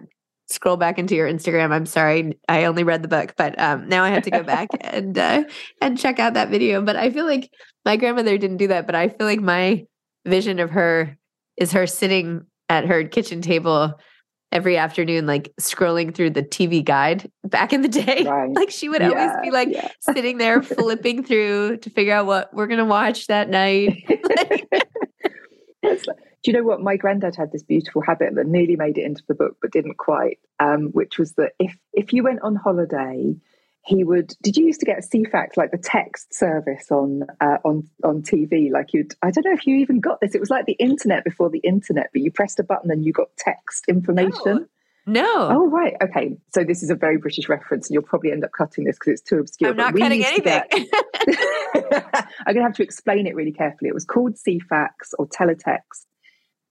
scroll 0.47 0.77
back 0.77 0.99
into 0.99 1.15
your 1.15 1.27
Instagram. 1.27 1.71
I'm 1.71 1.85
sorry, 1.85 2.37
I 2.47 2.65
only 2.65 2.83
read 2.83 3.01
the 3.01 3.07
book, 3.07 3.33
but 3.37 3.59
um, 3.59 3.87
now 3.87 4.03
I 4.03 4.09
have 4.09 4.23
to 4.23 4.31
go 4.31 4.43
back 4.43 4.69
and 4.81 5.17
uh, 5.17 5.43
and 5.81 5.97
check 5.97 6.19
out 6.19 6.35
that 6.35 6.49
video. 6.49 6.81
But 6.81 6.95
I 6.95 7.09
feel 7.09 7.25
like 7.25 7.49
my 7.85 7.97
grandmother 7.97 8.37
didn't 8.37 8.57
do 8.57 8.67
that, 8.67 8.85
but 8.85 8.95
I 8.95 9.09
feel 9.09 9.25
like 9.25 9.39
my 9.39 9.85
vision 10.25 10.59
of 10.59 10.71
her 10.71 11.17
is 11.57 11.71
her 11.71 11.87
sitting 11.87 12.45
at 12.69 12.85
her 12.85 13.03
kitchen 13.03 13.41
table 13.41 13.93
every 14.53 14.77
afternoon, 14.77 15.25
like 15.25 15.51
scrolling 15.59 16.13
through 16.13 16.29
the 16.29 16.43
TV 16.43 16.85
guide 16.85 17.29
back 17.43 17.73
in 17.73 17.81
the 17.81 17.87
day. 17.89 18.23
Right. 18.23 18.51
Like 18.51 18.69
she 18.69 18.87
would 18.87 19.01
yeah, 19.01 19.09
always 19.09 19.31
be 19.41 19.51
like 19.51 19.69
yeah. 19.71 19.89
sitting 19.99 20.37
there 20.37 20.61
flipping 20.63 21.23
through 21.23 21.77
to 21.77 21.89
figure 21.89 22.13
out 22.13 22.27
what 22.27 22.53
we're 22.53 22.67
going 22.67 22.79
to 22.79 22.85
watch 22.85 23.27
that 23.27 23.49
night. 23.49 24.05
Do 25.83 26.51
you 26.51 26.57
know 26.57 26.63
what? 26.63 26.81
My 26.81 26.97
granddad 26.97 27.35
had 27.37 27.53
this 27.53 27.63
beautiful 27.63 28.01
habit 28.01 28.35
that 28.35 28.47
nearly 28.47 28.75
made 28.75 28.97
it 28.97 29.05
into 29.05 29.23
the 29.27 29.33
book, 29.33 29.55
but 29.61 29.71
didn't 29.71 29.97
quite, 29.97 30.39
um, 30.59 30.89
which 30.91 31.17
was 31.17 31.33
that 31.33 31.53
if 31.57 31.77
if 31.93 32.11
you 32.11 32.21
went 32.23 32.41
on 32.41 32.55
holiday 32.55 33.33
he 33.85 34.03
would 34.03 34.33
did 34.41 34.55
you 34.55 34.65
used 34.65 34.79
to 34.79 34.85
get 34.85 34.99
a 34.99 35.01
ceefax 35.01 35.57
like 35.57 35.71
the 35.71 35.77
text 35.77 36.33
service 36.33 36.91
on 36.91 37.23
uh, 37.41 37.57
on 37.65 37.87
on 38.03 38.21
tv 38.21 38.71
like 38.71 38.93
you'd 38.93 39.13
i 39.21 39.29
don't 39.29 39.45
know 39.45 39.53
if 39.53 39.67
you 39.67 39.75
even 39.75 39.99
got 39.99 40.19
this 40.21 40.33
it 40.33 40.39
was 40.39 40.49
like 40.49 40.65
the 40.65 40.73
internet 40.73 41.23
before 41.23 41.49
the 41.49 41.59
internet 41.59 42.09
but 42.13 42.21
you 42.21 42.31
pressed 42.31 42.59
a 42.59 42.63
button 42.63 42.91
and 42.91 43.05
you 43.05 43.11
got 43.11 43.27
text 43.37 43.85
information 43.87 44.67
No. 45.05 45.49
Oh, 45.51 45.69
right. 45.69 45.95
Okay. 46.01 46.37
So 46.53 46.63
this 46.63 46.81
is 46.81 46.89
a 46.89 46.95
very 46.95 47.17
British 47.17 47.49
reference, 47.49 47.89
and 47.89 47.93
you'll 47.93 48.03
probably 48.03 48.31
end 48.31 48.45
up 48.45 48.51
cutting 48.57 48.85
this 48.85 48.97
because 48.97 49.19
it's 49.19 49.29
too 49.29 49.39
obscure. 49.39 49.71
I'm 49.71 49.75
not 49.75 49.95
cutting 49.95 50.23
anything. 50.23 50.43
Get... 50.43 50.71
I'm 52.45 52.53
going 52.53 52.63
to 52.63 52.63
have 52.63 52.75
to 52.75 52.83
explain 52.83 53.27
it 53.27 53.35
really 53.35 53.51
carefully. 53.51 53.89
It 53.89 53.93
was 53.93 54.05
called 54.05 54.35
Ceefax 54.35 55.11
or 55.19 55.27
Teletext, 55.27 56.05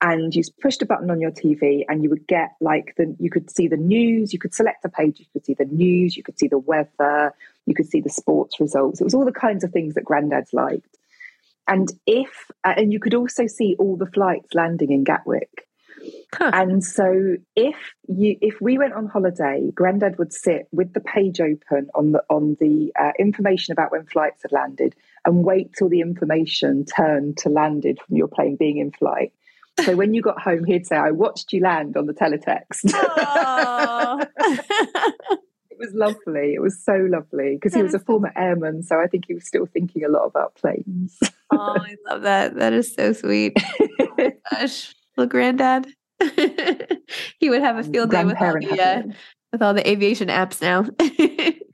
and 0.03 0.35
you 0.35 0.43
pushed 0.61 0.81
a 0.81 0.85
button 0.85 1.09
on 1.09 1.21
your 1.21 1.31
TV, 1.31 1.85
and 1.87 2.03
you 2.03 2.09
would 2.09 2.27
get 2.27 2.51
like 2.59 2.93
the 2.97 3.15
you 3.19 3.31
could 3.31 3.49
see 3.49 3.69
the 3.69 3.77
news. 3.77 4.33
You 4.33 4.37
could 4.37 4.53
select 4.53 4.83
a 4.83 4.89
page. 4.89 5.17
You 5.17 5.25
could 5.31 5.45
see 5.45 5.53
the 5.53 5.65
news. 5.65 6.17
You 6.17 6.23
could 6.23 6.37
see 6.37 6.49
the 6.49 6.57
weather. 6.57 7.33
You 7.65 7.73
could 7.73 7.87
see 7.87 8.01
the 8.01 8.09
sports 8.09 8.59
results. 8.59 8.99
It 8.99 9.05
was 9.05 9.13
all 9.13 9.23
the 9.23 9.31
kinds 9.31 9.63
of 9.63 9.71
things 9.71 9.95
that 9.95 10.03
granddads 10.03 10.53
liked. 10.53 10.97
And 11.69 11.89
if 12.05 12.51
uh, 12.65 12.73
and 12.75 12.91
you 12.91 12.99
could 12.99 13.13
also 13.13 13.47
see 13.47 13.77
all 13.79 13.95
the 13.95 14.05
flights 14.05 14.53
landing 14.53 14.91
in 14.91 15.05
Gatwick. 15.05 15.67
Huh. 16.33 16.51
And 16.53 16.83
so 16.83 17.37
if 17.55 17.77
you 18.09 18.37
if 18.41 18.59
we 18.59 18.77
went 18.77 18.93
on 18.95 19.07
holiday, 19.07 19.71
Grandad 19.73 20.17
would 20.17 20.33
sit 20.33 20.67
with 20.73 20.91
the 20.91 20.99
page 20.99 21.39
open 21.39 21.89
on 21.95 22.11
the 22.11 22.21
on 22.29 22.57
the 22.59 22.91
uh, 22.99 23.13
information 23.17 23.71
about 23.71 23.93
when 23.93 24.05
flights 24.05 24.41
had 24.41 24.51
landed 24.51 24.95
and 25.23 25.45
wait 25.45 25.71
till 25.71 25.87
the 25.87 26.01
information 26.01 26.83
turned 26.83 27.37
to 27.37 27.47
landed 27.49 28.01
from 28.01 28.17
your 28.17 28.27
plane 28.27 28.57
being 28.57 28.79
in 28.79 28.91
flight. 28.91 29.31
So 29.81 29.95
when 29.95 30.13
you 30.13 30.21
got 30.21 30.39
home, 30.39 30.65
he'd 30.65 30.85
say, 30.85 30.95
"I 30.95 31.11
watched 31.11 31.51
you 31.51 31.61
land 31.61 31.97
on 31.97 32.05
the 32.05 32.13
teletext." 32.13 32.83
it 35.69 35.77
was 35.79 35.91
lovely. 35.93 36.53
It 36.53 36.61
was 36.61 36.83
so 36.83 36.93
lovely 37.09 37.55
because 37.55 37.73
he 37.73 37.81
was 37.81 37.93
a 37.95 37.99
former 37.99 38.31
airman, 38.35 38.83
so 38.83 38.99
I 38.99 39.07
think 39.07 39.25
he 39.27 39.33
was 39.33 39.47
still 39.47 39.65
thinking 39.65 40.03
a 40.03 40.09
lot 40.09 40.25
about 40.25 40.55
planes. 40.55 41.17
oh, 41.51 41.77
I 41.79 41.95
love 42.07 42.21
that. 42.21 42.55
That 42.55 42.73
is 42.73 42.93
so 42.93 43.13
sweet. 43.13 43.57
oh 43.59 44.31
gosh, 44.51 44.93
little 45.17 45.29
granddad. 45.29 45.87
he 47.39 47.49
would 47.49 47.61
have 47.61 47.77
a 47.77 47.83
field 47.83 48.11
day 48.11 48.23
with 48.23 48.39
all, 48.39 48.53
the, 48.53 48.81
uh, 48.81 49.01
with 49.51 49.61
all 49.61 49.73
the 49.73 49.89
aviation 49.89 50.27
apps 50.27 50.61
now. 50.61 50.85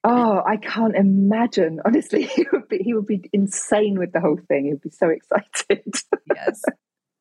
oh, 0.06 0.42
I 0.48 0.56
can't 0.56 0.96
imagine. 0.96 1.82
Honestly, 1.86 2.24
he 2.24 2.46
would 2.54 2.70
be 2.70 2.78
he 2.78 2.94
would 2.94 3.08
be 3.08 3.30
insane 3.34 4.00
with 4.00 4.14
the 4.14 4.22
whole 4.22 4.40
thing. 4.48 4.66
He'd 4.68 4.82
be 4.82 4.90
so 4.90 5.10
excited. 5.10 5.94
yes. 6.34 6.64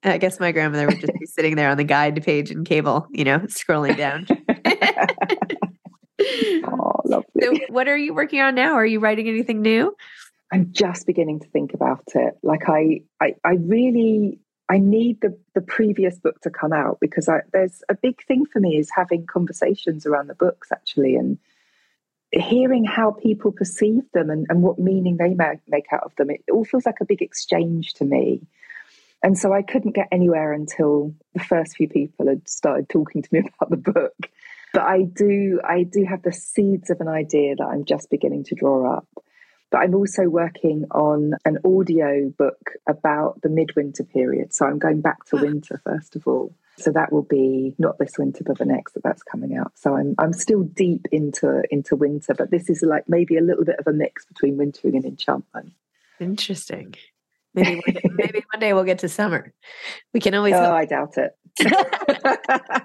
I 0.04 0.18
guess 0.18 0.38
my 0.38 0.52
grandmother 0.52 0.86
would 0.86 1.00
just 1.00 1.12
be 1.18 1.26
sitting 1.26 1.56
there 1.56 1.70
on 1.70 1.76
the 1.76 1.84
guide 1.84 2.22
page 2.22 2.50
in 2.50 2.64
cable, 2.64 3.06
you 3.10 3.24
know, 3.24 3.40
scrolling 3.40 3.96
down. 3.96 4.26
oh, 6.64 7.00
lovely. 7.04 7.42
So 7.42 7.54
what 7.68 7.88
are 7.88 7.96
you 7.96 8.14
working 8.14 8.40
on 8.40 8.54
now? 8.54 8.74
Are 8.74 8.86
you 8.86 9.00
writing 9.00 9.28
anything 9.28 9.60
new? 9.62 9.94
I'm 10.52 10.72
just 10.72 11.06
beginning 11.06 11.40
to 11.40 11.48
think 11.48 11.74
about 11.74 12.04
it. 12.14 12.38
Like 12.42 12.68
I, 12.68 13.02
I, 13.20 13.34
I 13.44 13.54
really, 13.60 14.38
I 14.70 14.78
need 14.78 15.20
the 15.20 15.36
the 15.54 15.60
previous 15.60 16.18
book 16.18 16.40
to 16.42 16.50
come 16.50 16.72
out 16.72 16.98
because 17.00 17.28
I, 17.28 17.40
there's 17.52 17.82
a 17.88 17.94
big 17.94 18.22
thing 18.26 18.44
for 18.46 18.60
me 18.60 18.76
is 18.76 18.90
having 18.94 19.26
conversations 19.26 20.06
around 20.06 20.28
the 20.28 20.34
books 20.34 20.70
actually 20.72 21.16
and 21.16 21.38
hearing 22.32 22.84
how 22.84 23.12
people 23.12 23.50
perceive 23.50 24.02
them 24.12 24.30
and, 24.30 24.46
and 24.48 24.62
what 24.62 24.78
meaning 24.78 25.16
they 25.16 25.34
make, 25.34 25.60
make 25.68 25.86
out 25.92 26.02
of 26.04 26.14
them. 26.16 26.30
It 26.30 26.42
all 26.52 26.64
feels 26.64 26.86
like 26.86 27.00
a 27.00 27.06
big 27.06 27.22
exchange 27.22 27.94
to 27.94 28.04
me. 28.04 28.42
And 29.22 29.36
so 29.36 29.52
I 29.52 29.62
couldn't 29.62 29.94
get 29.94 30.08
anywhere 30.12 30.52
until 30.52 31.14
the 31.34 31.42
first 31.42 31.76
few 31.76 31.88
people 31.88 32.28
had 32.28 32.48
started 32.48 32.88
talking 32.88 33.22
to 33.22 33.28
me 33.32 33.40
about 33.60 33.70
the 33.70 33.92
book. 33.92 34.30
But 34.72 34.82
I 34.82 35.02
do, 35.02 35.60
I 35.64 35.82
do 35.82 36.04
have 36.04 36.22
the 36.22 36.32
seeds 36.32 36.90
of 36.90 37.00
an 37.00 37.08
idea 37.08 37.56
that 37.56 37.64
I'm 37.64 37.84
just 37.84 38.10
beginning 38.10 38.44
to 38.44 38.54
draw 38.54 38.96
up. 38.98 39.08
But 39.70 39.78
I'm 39.78 39.94
also 39.94 40.24
working 40.24 40.84
on 40.90 41.34
an 41.44 41.58
audio 41.64 42.30
book 42.30 42.70
about 42.86 43.42
the 43.42 43.50
midwinter 43.50 44.04
period. 44.04 44.54
So 44.54 44.66
I'm 44.66 44.78
going 44.78 45.00
back 45.02 45.24
to 45.26 45.36
ah. 45.36 45.42
winter 45.42 45.80
first 45.84 46.16
of 46.16 46.26
all. 46.26 46.54
So 46.78 46.92
that 46.92 47.12
will 47.12 47.22
be 47.22 47.74
not 47.76 47.98
this 47.98 48.16
winter, 48.16 48.44
but 48.46 48.56
the 48.58 48.64
next 48.64 48.92
that 48.94 49.02
that's 49.02 49.22
coming 49.24 49.56
out. 49.56 49.72
So 49.74 49.96
I'm 49.96 50.14
I'm 50.18 50.32
still 50.32 50.62
deep 50.62 51.06
into 51.10 51.64
into 51.70 51.96
winter, 51.96 52.34
but 52.34 52.52
this 52.52 52.70
is 52.70 52.82
like 52.82 53.08
maybe 53.08 53.36
a 53.36 53.42
little 53.42 53.64
bit 53.64 53.80
of 53.80 53.86
a 53.88 53.92
mix 53.92 54.24
between 54.26 54.56
wintering 54.56 54.94
and 54.94 55.04
enchantment. 55.04 55.72
Interesting. 56.20 56.94
Maybe 57.62 57.80
one 57.86 57.94
day, 57.94 58.10
maybe 58.10 58.44
one 58.52 58.60
day 58.60 58.72
we'll 58.72 58.84
get 58.84 59.00
to 59.00 59.08
summer. 59.08 59.52
We 60.14 60.20
can 60.20 60.34
always. 60.34 60.54
Oh, 60.54 60.60
hope. 60.60 60.72
I 60.72 60.84
doubt 60.84 61.14
it. 61.16 61.32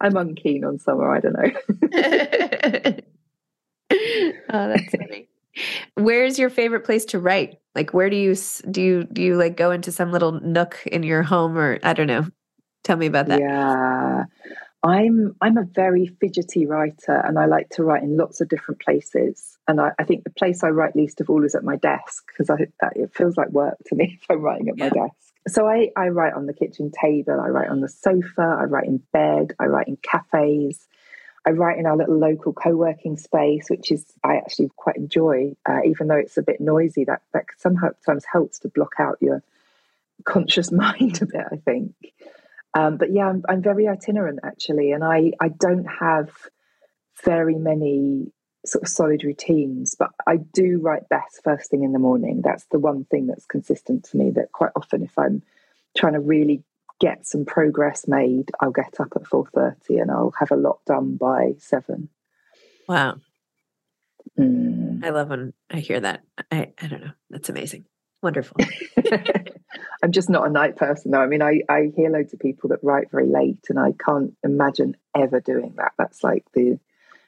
I'm 0.00 0.14
unkeen 0.14 0.64
on 0.64 0.78
summer. 0.78 1.12
I 1.12 1.20
don't 1.20 1.32
know. 1.32 1.50
oh, 4.50 4.68
that's 4.68 4.94
funny. 4.94 5.28
Where's 5.94 6.38
your 6.38 6.50
favorite 6.50 6.84
place 6.84 7.04
to 7.06 7.18
write? 7.18 7.58
Like, 7.74 7.92
where 7.92 8.08
do 8.10 8.16
you 8.16 8.36
do 8.70 8.80
you 8.80 9.04
do 9.04 9.22
you 9.22 9.36
like 9.36 9.56
go 9.56 9.70
into 9.72 9.90
some 9.90 10.12
little 10.12 10.40
nook 10.40 10.82
in 10.86 11.02
your 11.02 11.22
home, 11.22 11.58
or 11.58 11.78
I 11.82 11.94
don't 11.94 12.06
know? 12.06 12.26
Tell 12.84 12.96
me 12.96 13.06
about 13.06 13.26
that. 13.26 13.40
Yeah, 13.40 14.24
I'm 14.82 15.34
I'm 15.40 15.56
a 15.56 15.64
very 15.64 16.06
fidgety 16.06 16.66
writer, 16.66 17.20
and 17.24 17.38
I 17.38 17.46
like 17.46 17.68
to 17.70 17.82
write 17.82 18.02
in 18.02 18.16
lots 18.16 18.40
of 18.40 18.48
different 18.48 18.80
places. 18.80 19.58
And 19.66 19.80
I, 19.80 19.90
I 19.98 20.04
think 20.04 20.24
the 20.24 20.30
place 20.30 20.62
I 20.62 20.68
write 20.68 20.94
least 20.94 21.20
of 21.20 21.28
all 21.28 21.44
is 21.44 21.54
at 21.54 21.64
my 21.64 21.76
desk 21.76 22.24
because 22.28 22.48
it 22.94 23.14
feels 23.14 23.36
like 23.36 23.48
work 23.50 23.76
to 23.86 23.96
me 23.96 24.18
if 24.22 24.30
I'm 24.30 24.40
writing 24.40 24.68
at 24.68 24.78
yeah. 24.78 24.84
my 24.84 24.90
desk. 24.90 25.14
So 25.48 25.66
I, 25.66 25.90
I 25.96 26.08
write 26.08 26.34
on 26.34 26.46
the 26.46 26.52
kitchen 26.52 26.90
table, 26.90 27.40
I 27.40 27.48
write 27.48 27.70
on 27.70 27.80
the 27.80 27.88
sofa, 27.88 28.56
I 28.60 28.64
write 28.64 28.86
in 28.86 29.02
bed, 29.12 29.54
I 29.58 29.66
write 29.66 29.88
in 29.88 29.96
cafes. 29.96 30.86
I 31.46 31.50
write 31.52 31.78
in 31.78 31.86
our 31.86 31.96
little 31.96 32.18
local 32.18 32.52
co-working 32.52 33.16
space, 33.16 33.70
which 33.70 33.90
is 33.90 34.04
I 34.22 34.36
actually 34.36 34.70
quite 34.76 34.96
enjoy, 34.96 35.54
uh, 35.66 35.80
even 35.86 36.08
though 36.08 36.16
it's 36.16 36.36
a 36.36 36.42
bit 36.42 36.60
noisy. 36.60 37.04
That 37.04 37.22
that 37.32 37.46
sometimes 37.56 38.24
helps 38.30 38.58
to 38.60 38.68
block 38.68 38.94
out 38.98 39.16
your 39.20 39.42
conscious 40.24 40.70
mind 40.72 41.22
a 41.22 41.26
bit. 41.26 41.46
I 41.50 41.56
think, 41.56 41.94
um, 42.74 42.96
but 42.96 43.12
yeah, 43.12 43.28
I'm, 43.28 43.42
I'm 43.48 43.62
very 43.62 43.88
itinerant 43.88 44.40
actually, 44.44 44.92
and 44.92 45.04
I 45.04 45.32
I 45.40 45.48
don't 45.48 45.86
have 45.86 46.30
very 47.24 47.56
many 47.56 48.32
sort 48.66 48.84
of 48.84 48.88
solid 48.88 49.24
routines, 49.24 49.94
but 49.98 50.10
I 50.26 50.36
do 50.36 50.80
write 50.80 51.08
best 51.08 51.40
first 51.42 51.70
thing 51.70 51.84
in 51.84 51.92
the 51.92 51.98
morning. 51.98 52.42
That's 52.44 52.66
the 52.70 52.78
one 52.78 53.04
thing 53.04 53.26
that's 53.26 53.46
consistent 53.46 54.04
to 54.04 54.16
me. 54.16 54.30
That 54.30 54.52
quite 54.52 54.72
often, 54.76 55.02
if 55.02 55.18
I'm 55.18 55.42
trying 55.96 56.14
to 56.14 56.20
really 56.20 56.62
get 57.00 57.26
some 57.26 57.44
progress 57.44 58.06
made, 58.08 58.50
I'll 58.60 58.72
get 58.72 59.00
up 59.00 59.12
at 59.16 59.26
four 59.26 59.46
thirty 59.46 59.98
and 59.98 60.10
I'll 60.10 60.34
have 60.38 60.50
a 60.50 60.56
lot 60.56 60.80
done 60.86 61.16
by 61.16 61.54
seven. 61.58 62.08
Wow. 62.88 63.18
Mm. 64.38 65.04
I 65.04 65.10
love 65.10 65.30
when 65.30 65.52
I 65.70 65.78
hear 65.78 66.00
that. 66.00 66.22
I, 66.50 66.72
I 66.80 66.86
don't 66.86 67.00
know. 67.00 67.12
That's 67.30 67.48
amazing. 67.48 67.84
Wonderful. 68.22 68.56
I'm 70.02 70.12
just 70.12 70.28
not 70.28 70.46
a 70.46 70.50
night 70.50 70.76
person 70.76 71.10
though. 71.10 71.20
I 71.20 71.26
mean, 71.26 71.42
I, 71.42 71.62
I 71.68 71.92
hear 71.96 72.10
loads 72.10 72.32
of 72.32 72.40
people 72.40 72.70
that 72.70 72.82
write 72.82 73.10
very 73.10 73.26
late 73.26 73.64
and 73.68 73.78
I 73.78 73.92
can't 74.04 74.34
imagine 74.42 74.96
ever 75.16 75.40
doing 75.40 75.74
that. 75.76 75.92
That's 75.98 76.24
like 76.24 76.44
the 76.54 76.78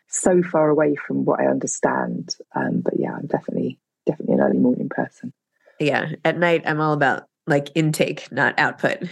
so 0.08 0.42
far 0.42 0.68
away 0.68 0.96
from 0.96 1.24
what 1.24 1.40
I 1.40 1.46
understand. 1.46 2.34
Um, 2.54 2.80
but 2.80 2.94
yeah, 2.98 3.12
I'm 3.14 3.26
definitely, 3.26 3.78
definitely 4.06 4.34
an 4.34 4.40
early 4.40 4.58
morning 4.58 4.88
person. 4.88 5.32
Yeah. 5.78 6.10
At 6.24 6.38
night, 6.38 6.62
I'm 6.66 6.80
all 6.80 6.92
about 6.92 7.26
like 7.46 7.70
intake, 7.74 8.30
not 8.32 8.58
output. 8.58 9.04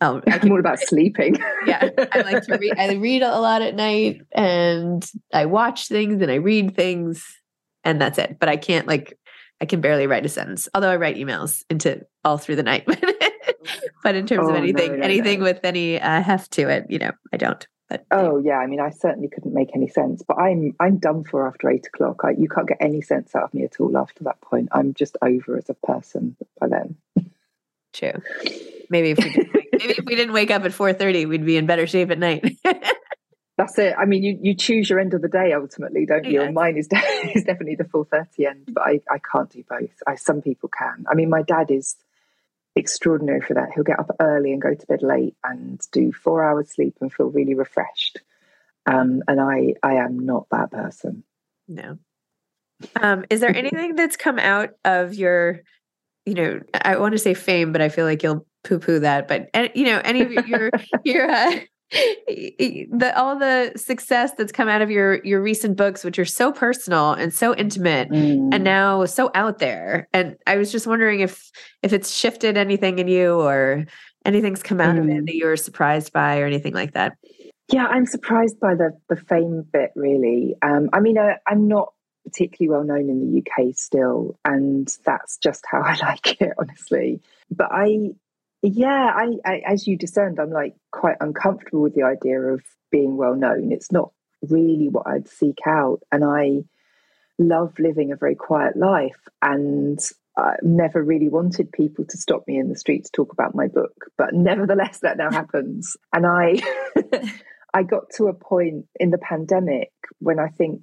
Oh, 0.00 0.20
I'm 0.26 0.50
all 0.50 0.60
about 0.60 0.80
sleeping. 0.80 1.36
yeah, 1.66 1.88
I 2.12 2.20
like 2.22 2.42
to 2.44 2.56
read. 2.58 2.78
I 2.78 2.94
read 2.94 3.22
a 3.22 3.38
lot 3.38 3.62
at 3.62 3.74
night, 3.74 4.22
and 4.32 5.08
I 5.32 5.46
watch 5.46 5.88
things 5.88 6.20
and 6.20 6.30
I 6.30 6.36
read 6.36 6.74
things, 6.74 7.24
and 7.84 8.00
that's 8.00 8.18
it. 8.18 8.38
But 8.38 8.48
I 8.48 8.56
can't 8.56 8.86
like, 8.86 9.18
I 9.60 9.64
can 9.64 9.80
barely 9.80 10.06
write 10.06 10.26
a 10.26 10.28
sentence. 10.28 10.68
Although 10.74 10.90
I 10.90 10.96
write 10.96 11.16
emails 11.16 11.64
into 11.70 12.04
all 12.24 12.38
through 12.38 12.56
the 12.56 12.62
night. 12.62 12.86
but 14.02 14.14
in 14.14 14.26
terms 14.26 14.46
oh, 14.46 14.50
of 14.50 14.56
anything, 14.56 14.92
no, 14.92 14.96
no, 14.98 15.04
anything 15.04 15.38
no. 15.40 15.44
with 15.44 15.60
any 15.64 16.00
uh, 16.00 16.22
heft 16.22 16.50
to 16.52 16.68
it, 16.68 16.86
you 16.88 16.98
know, 16.98 17.12
I 17.32 17.36
don't. 17.36 17.66
But, 17.88 18.04
oh 18.10 18.38
yeah, 18.38 18.58
I 18.58 18.66
mean, 18.66 18.80
I 18.80 18.90
certainly 18.90 19.28
couldn't 19.28 19.54
make 19.54 19.70
any 19.74 19.86
sense. 19.86 20.22
But 20.26 20.38
I'm 20.38 20.74
I'm 20.80 20.98
done 20.98 21.22
for 21.22 21.46
after 21.46 21.70
eight 21.70 21.86
o'clock. 21.86 22.22
I, 22.24 22.30
you 22.30 22.48
can't 22.48 22.66
get 22.66 22.78
any 22.80 23.00
sense 23.00 23.34
out 23.36 23.44
of 23.44 23.54
me 23.54 23.62
at 23.62 23.78
all 23.78 23.96
after 23.96 24.24
that 24.24 24.40
point. 24.40 24.68
I'm 24.72 24.92
just 24.92 25.16
over 25.22 25.56
as 25.56 25.70
a 25.70 25.74
person 25.74 26.36
by 26.60 26.66
then. 26.66 26.96
True. 27.92 28.20
Maybe 28.90 29.10
if 29.12 29.18
we 29.18 29.30
didn't 29.30 29.54
wake, 29.54 29.68
maybe 29.72 29.94
if 29.98 30.04
we 30.04 30.16
didn't 30.16 30.34
wake 30.34 30.50
up 30.50 30.64
at 30.64 30.72
four 30.72 30.92
thirty, 30.92 31.26
we'd 31.26 31.46
be 31.46 31.56
in 31.56 31.66
better 31.66 31.86
shape 31.86 32.10
at 32.10 32.18
night. 32.18 32.55
That's 33.66 33.78
it. 33.78 33.94
I 33.98 34.04
mean, 34.04 34.22
you, 34.22 34.38
you 34.40 34.54
choose 34.54 34.88
your 34.88 34.98
end 34.98 35.14
of 35.14 35.22
the 35.22 35.28
day 35.28 35.52
ultimately, 35.52 36.06
don't 36.06 36.24
you? 36.24 36.42
And 36.42 36.54
mine 36.54 36.76
is, 36.76 36.88
de- 36.88 37.32
is 37.34 37.44
definitely 37.44 37.74
the 37.74 37.84
four 37.84 38.04
thirty 38.04 38.46
end, 38.46 38.70
but 38.72 38.82
I, 38.82 39.00
I 39.10 39.18
can't 39.18 39.50
do 39.50 39.64
both. 39.68 39.90
I 40.06 40.14
some 40.14 40.42
people 40.42 40.68
can. 40.68 41.04
I 41.10 41.14
mean, 41.14 41.30
my 41.30 41.42
dad 41.42 41.70
is 41.70 41.96
extraordinary 42.74 43.40
for 43.40 43.54
that. 43.54 43.70
He'll 43.74 43.84
get 43.84 43.98
up 43.98 44.10
early 44.20 44.52
and 44.52 44.60
go 44.60 44.74
to 44.74 44.86
bed 44.86 45.02
late 45.02 45.34
and 45.42 45.80
do 45.92 46.12
four 46.12 46.44
hours 46.44 46.70
sleep 46.70 46.96
and 47.00 47.12
feel 47.12 47.26
really 47.26 47.54
refreshed. 47.54 48.20
Um, 48.86 49.22
and 49.26 49.40
I 49.40 49.74
I 49.82 49.94
am 49.94 50.18
not 50.20 50.46
that 50.50 50.70
person. 50.70 51.24
No. 51.66 51.98
Um, 53.00 53.24
is 53.30 53.40
there 53.40 53.54
anything 53.56 53.96
that's 53.96 54.16
come 54.16 54.38
out 54.38 54.70
of 54.84 55.14
your 55.14 55.62
you 56.26 56.34
know, 56.34 56.60
I 56.74 56.96
want 56.96 57.12
to 57.12 57.18
say 57.18 57.34
fame, 57.34 57.70
but 57.70 57.80
I 57.80 57.88
feel 57.88 58.04
like 58.04 58.24
you'll 58.24 58.44
poo 58.64 58.80
poo 58.80 58.98
that. 58.98 59.28
But 59.28 59.76
you 59.76 59.84
know, 59.84 60.00
any 60.04 60.22
of 60.22 60.32
your 60.32 60.70
your 61.04 61.30
uh, 61.30 61.60
the 61.90 63.12
all 63.16 63.38
the 63.38 63.72
success 63.76 64.32
that's 64.36 64.52
come 64.52 64.68
out 64.68 64.82
of 64.82 64.90
your 64.90 65.22
your 65.24 65.40
recent 65.40 65.76
books, 65.76 66.04
which 66.04 66.18
are 66.18 66.24
so 66.24 66.52
personal 66.52 67.12
and 67.12 67.32
so 67.32 67.54
intimate, 67.54 68.10
mm. 68.10 68.48
and 68.52 68.64
now 68.64 69.04
so 69.04 69.30
out 69.34 69.58
there. 69.58 70.08
And 70.12 70.36
I 70.46 70.56
was 70.56 70.72
just 70.72 70.86
wondering 70.86 71.20
if 71.20 71.50
if 71.82 71.92
it's 71.92 72.14
shifted 72.14 72.56
anything 72.56 72.98
in 72.98 73.08
you, 73.08 73.34
or 73.34 73.86
anything's 74.24 74.62
come 74.62 74.80
out 74.80 74.96
mm. 74.96 75.00
of 75.00 75.08
it 75.08 75.22
mm. 75.22 75.26
that 75.26 75.34
you 75.34 75.46
were 75.46 75.56
surprised 75.56 76.12
by, 76.12 76.40
or 76.40 76.46
anything 76.46 76.74
like 76.74 76.94
that. 76.94 77.16
Yeah, 77.72 77.86
I'm 77.86 78.06
surprised 78.06 78.58
by 78.60 78.74
the 78.74 78.90
the 79.08 79.16
fame 79.16 79.64
bit. 79.72 79.92
Really, 79.94 80.56
um, 80.62 80.90
I 80.92 81.00
mean, 81.00 81.18
I, 81.18 81.36
I'm 81.46 81.68
not 81.68 81.92
particularly 82.26 82.68
well 82.68 82.84
known 82.84 83.08
in 83.08 83.20
the 83.20 83.38
UK 83.40 83.74
still, 83.74 84.38
and 84.44 84.92
that's 85.04 85.38
just 85.38 85.64
how 85.70 85.80
I 85.84 85.96
like 85.96 86.40
it, 86.40 86.52
honestly. 86.58 87.20
But 87.50 87.68
I, 87.70 88.10
yeah, 88.66 89.12
I, 89.14 89.36
I 89.44 89.62
as 89.66 89.86
you 89.86 89.96
discerned, 89.96 90.40
I'm 90.40 90.50
like 90.50 90.74
quite 90.90 91.16
uncomfortable 91.20 91.82
with 91.82 91.94
the 91.94 92.02
idea 92.02 92.40
of 92.40 92.62
being 92.90 93.16
well 93.16 93.34
known. 93.34 93.72
It's 93.72 93.92
not 93.92 94.10
really 94.42 94.88
what 94.88 95.06
I'd 95.06 95.28
seek 95.28 95.58
out, 95.66 96.00
and 96.10 96.24
I 96.24 96.64
love 97.38 97.78
living 97.78 98.12
a 98.12 98.16
very 98.16 98.34
quiet 98.34 98.76
life, 98.76 99.28
and 99.40 99.98
I 100.36 100.54
never 100.62 101.02
really 101.02 101.28
wanted 101.28 101.70
people 101.72 102.04
to 102.08 102.16
stop 102.16 102.42
me 102.46 102.58
in 102.58 102.68
the 102.68 102.78
street 102.78 103.04
to 103.04 103.10
talk 103.12 103.32
about 103.32 103.54
my 103.54 103.68
book. 103.68 103.94
But 104.18 104.34
nevertheless, 104.34 105.00
that 105.00 105.16
now 105.16 105.30
happens, 105.30 105.96
and 106.12 106.26
I. 106.26 106.56
I 107.74 107.82
got 107.82 108.04
to 108.16 108.28
a 108.28 108.32
point 108.32 108.86
in 108.98 109.10
the 109.10 109.18
pandemic 109.18 109.90
when 110.18 110.38
I 110.38 110.48
think 110.48 110.80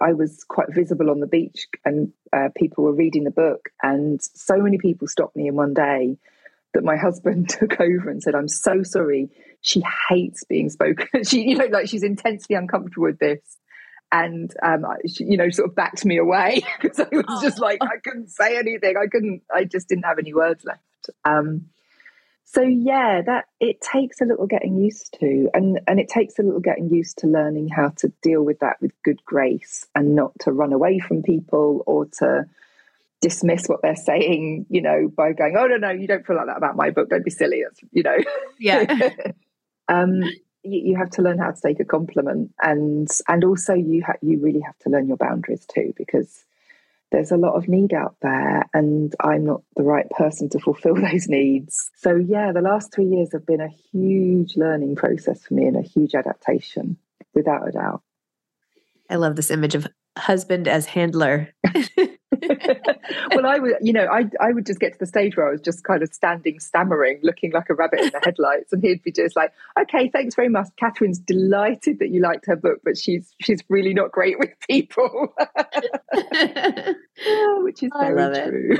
I 0.00 0.12
was 0.12 0.44
quite 0.48 0.72
visible 0.72 1.10
on 1.10 1.18
the 1.18 1.26
beach 1.26 1.66
and 1.84 2.12
uh, 2.32 2.48
people 2.56 2.84
were 2.84 2.94
reading 2.94 3.24
the 3.24 3.32
book. 3.32 3.70
And 3.82 4.20
so 4.22 4.58
many 4.58 4.78
people 4.78 5.08
stopped 5.08 5.34
me 5.34 5.48
in 5.48 5.56
one 5.56 5.74
day 5.74 6.16
that 6.74 6.84
my 6.84 6.96
husband 6.96 7.48
took 7.50 7.80
over 7.80 8.10
and 8.10 8.22
said, 8.22 8.34
I'm 8.34 8.48
so 8.48 8.82
sorry. 8.82 9.30
She 9.60 9.82
hates 10.08 10.44
being 10.44 10.70
spoken. 10.70 11.06
she, 11.24 11.42
you 11.42 11.56
know, 11.56 11.66
like 11.66 11.88
she's 11.88 12.02
intensely 12.02 12.56
uncomfortable 12.56 13.06
with 13.06 13.18
this. 13.18 13.40
And, 14.12 14.52
um, 14.62 14.86
she, 15.12 15.24
you 15.24 15.36
know, 15.36 15.50
sort 15.50 15.68
of 15.68 15.74
backed 15.74 16.04
me 16.04 16.18
away 16.18 16.62
because 16.80 17.00
I 17.00 17.08
was 17.10 17.42
just 17.42 17.58
like, 17.58 17.78
I 17.82 17.96
couldn't 18.04 18.30
say 18.30 18.56
anything. 18.56 18.96
I 18.96 19.06
couldn't, 19.08 19.42
I 19.52 19.64
just 19.64 19.88
didn't 19.88 20.04
have 20.04 20.18
any 20.18 20.32
words 20.32 20.64
left. 20.64 21.10
Um, 21.24 21.66
so 22.48 22.62
yeah 22.62 23.22
that 23.22 23.46
it 23.58 23.80
takes 23.80 24.20
a 24.20 24.24
little 24.24 24.46
getting 24.46 24.76
used 24.76 25.16
to 25.18 25.50
and 25.52 25.80
and 25.88 25.98
it 25.98 26.08
takes 26.08 26.38
a 26.38 26.42
little 26.42 26.60
getting 26.60 26.88
used 26.88 27.18
to 27.18 27.26
learning 27.26 27.68
how 27.68 27.88
to 27.96 28.12
deal 28.22 28.42
with 28.42 28.60
that 28.60 28.76
with 28.80 28.92
good 29.02 29.22
grace 29.24 29.84
and 29.96 30.14
not 30.14 30.32
to 30.38 30.52
run 30.52 30.72
away 30.72 31.00
from 31.00 31.22
people 31.22 31.82
or 31.86 32.06
to 32.06 32.46
dismiss 33.20 33.66
what 33.66 33.80
they're 33.82 33.96
saying 33.96 34.66
you 34.68 34.82
know 34.82 35.08
by 35.16 35.32
going 35.32 35.56
oh 35.56 35.66
no 35.66 35.76
no 35.76 35.90
you 35.90 36.06
don't 36.06 36.26
feel 36.26 36.36
like 36.36 36.46
that 36.46 36.56
about 36.56 36.76
my 36.76 36.90
book 36.90 37.08
don't 37.08 37.24
be 37.24 37.30
silly 37.30 37.62
That's, 37.64 37.80
you 37.92 38.02
know 38.02 38.16
yeah 38.58 39.10
um 39.88 40.22
you, 40.62 40.80
you, 40.90 40.96
have 40.96 41.10
to 41.10 41.22
learn 41.22 41.38
how 41.38 41.52
to 41.52 41.60
take 41.60 41.80
a 41.80 41.84
compliment 41.84 42.50
and 42.60 43.08
and 43.28 43.44
also 43.44 43.72
you 43.72 44.02
ha- 44.04 44.18
you 44.20 44.40
really 44.40 44.60
have 44.60 44.76
to 44.80 44.90
learn 44.90 45.06
your 45.06 45.16
boundaries 45.16 45.64
too 45.64 45.94
because 45.96 46.44
there's 47.12 47.30
a 47.30 47.36
lot 47.36 47.54
of 47.54 47.68
need 47.68 47.92
out 47.92 48.16
there 48.20 48.64
and 48.74 49.14
I'm 49.20 49.44
not 49.44 49.62
the 49.76 49.82
right 49.82 50.08
person 50.10 50.48
to 50.50 50.58
fulfill 50.58 50.94
those 51.00 51.28
needs. 51.28 51.90
So, 51.96 52.16
yeah, 52.16 52.52
the 52.52 52.60
last 52.60 52.92
three 52.92 53.06
years 53.06 53.32
have 53.32 53.46
been 53.46 53.60
a 53.60 53.68
huge 53.68 54.56
learning 54.56 54.96
process 54.96 55.44
for 55.44 55.54
me 55.54 55.66
and 55.66 55.76
a 55.76 55.82
huge 55.82 56.14
adaptation, 56.14 56.96
without 57.34 57.68
a 57.68 57.72
doubt. 57.72 58.02
I 59.08 59.16
love 59.16 59.36
this 59.36 59.50
image 59.50 59.74
of 59.74 59.86
husband 60.18 60.66
as 60.66 60.86
handler. 60.86 61.54
well, 63.34 63.46
I 63.46 63.58
would, 63.58 63.74
you 63.80 63.92
know, 63.92 64.06
I 64.06 64.24
I 64.40 64.52
would 64.52 64.66
just 64.66 64.80
get 64.80 64.92
to 64.92 64.98
the 64.98 65.06
stage 65.06 65.36
where 65.36 65.48
I 65.48 65.52
was 65.52 65.60
just 65.60 65.84
kind 65.84 66.02
of 66.02 66.12
standing, 66.12 66.60
stammering, 66.60 67.20
looking 67.22 67.52
like 67.52 67.70
a 67.70 67.74
rabbit 67.74 68.00
in 68.00 68.10
the 68.10 68.20
headlights, 68.24 68.72
and 68.72 68.82
he'd 68.82 69.02
be 69.02 69.12
just 69.12 69.36
like, 69.36 69.52
"Okay, 69.78 70.08
thanks 70.08 70.34
very 70.34 70.48
much. 70.48 70.68
Katherine's 70.78 71.18
delighted 71.18 71.98
that 72.00 72.10
you 72.10 72.20
liked 72.20 72.46
her 72.46 72.56
book, 72.56 72.80
but 72.84 72.96
she's 72.96 73.34
she's 73.40 73.62
really 73.68 73.94
not 73.94 74.12
great 74.12 74.38
with 74.38 74.50
people," 74.68 75.34
which 77.62 77.82
is 77.82 77.90
very 77.98 78.34
true. 78.50 78.76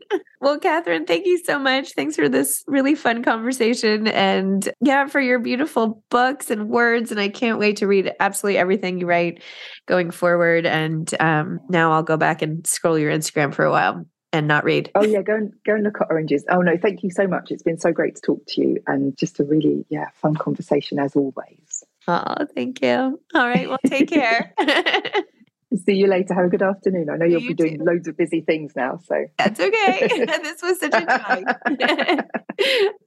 well, 0.40 0.58
Katherine, 0.58 1.06
thank 1.06 1.26
you 1.26 1.38
so 1.38 1.58
much. 1.58 1.92
Thanks 1.92 2.16
for 2.16 2.28
this 2.28 2.64
really 2.66 2.94
fun 2.94 3.22
conversation, 3.22 4.08
and 4.08 4.68
yeah, 4.80 5.06
for 5.06 5.20
your 5.20 5.38
beautiful 5.38 6.02
books 6.10 6.50
and 6.50 6.68
words. 6.68 7.10
And 7.10 7.20
I 7.20 7.28
can't 7.28 7.58
wait 7.58 7.76
to 7.78 7.86
read 7.86 8.12
absolutely 8.20 8.58
everything 8.58 8.98
you 8.98 9.06
write 9.06 9.42
going 9.86 10.10
forward. 10.10 10.66
And 10.66 11.12
um, 11.20 11.60
now 11.68 11.92
I'll 11.92 12.02
go 12.02 12.16
back 12.16 12.42
and 12.42 12.66
scroll 12.66 12.98
your 12.98 13.12
Instagram 13.12 13.54
for 13.54 13.64
a 13.64 13.70
while 13.70 14.06
and 14.32 14.48
not 14.48 14.64
read. 14.64 14.90
Oh 14.94 15.04
yeah, 15.04 15.22
go 15.22 15.34
and 15.34 15.52
go 15.64 15.74
and 15.74 15.84
look 15.84 16.00
at 16.00 16.08
oranges. 16.10 16.44
Oh 16.50 16.62
no, 16.62 16.76
thank 16.76 17.02
you 17.02 17.10
so 17.10 17.26
much. 17.26 17.50
It's 17.50 17.62
been 17.62 17.78
so 17.78 17.92
great 17.92 18.16
to 18.16 18.22
talk 18.22 18.40
to 18.48 18.60
you 18.60 18.78
and 18.86 19.16
just 19.16 19.38
a 19.40 19.44
really 19.44 19.84
yeah 19.88 20.08
fun 20.14 20.34
conversation 20.34 20.98
as 20.98 21.14
always. 21.14 21.84
Oh, 22.08 22.46
thank 22.54 22.82
you. 22.82 23.20
All 23.34 23.48
right, 23.48 23.68
well, 23.68 23.78
take 23.86 24.08
care. 24.08 24.52
See 25.76 25.94
you 25.94 26.06
later. 26.06 26.34
Have 26.34 26.46
a 26.46 26.48
good 26.48 26.62
afternoon. 26.62 27.08
I 27.10 27.16
know 27.16 27.24
you'll 27.24 27.40
you 27.42 27.48
be 27.48 27.54
doing 27.54 27.78
too. 27.78 27.84
loads 27.84 28.06
of 28.06 28.16
busy 28.16 28.42
things 28.42 28.72
now, 28.76 28.98
so 29.02 29.14
that's 29.38 29.58
okay. 29.58 30.08
this 30.42 30.62
was 30.62 30.78
such 30.78 30.92
a 30.94 31.00
joy. 31.00 31.42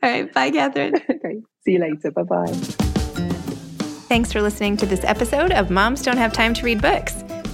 All 0.04 0.10
right, 0.12 0.34
bye, 0.34 0.50
Katherine. 0.50 0.96
Okay, 0.96 1.42
see 1.64 1.74
you 1.74 1.80
later. 1.80 2.12
Bye 2.12 2.24
bye. 2.24 2.52
Thanks 4.08 4.32
for 4.32 4.42
listening 4.42 4.78
to 4.78 4.86
this 4.86 5.04
episode 5.04 5.52
of 5.52 5.70
Moms 5.70 6.02
Don't 6.02 6.18
Have 6.18 6.34
Time 6.34 6.54
to 6.56 6.66
Read 6.66 6.82
Books. 6.82 7.24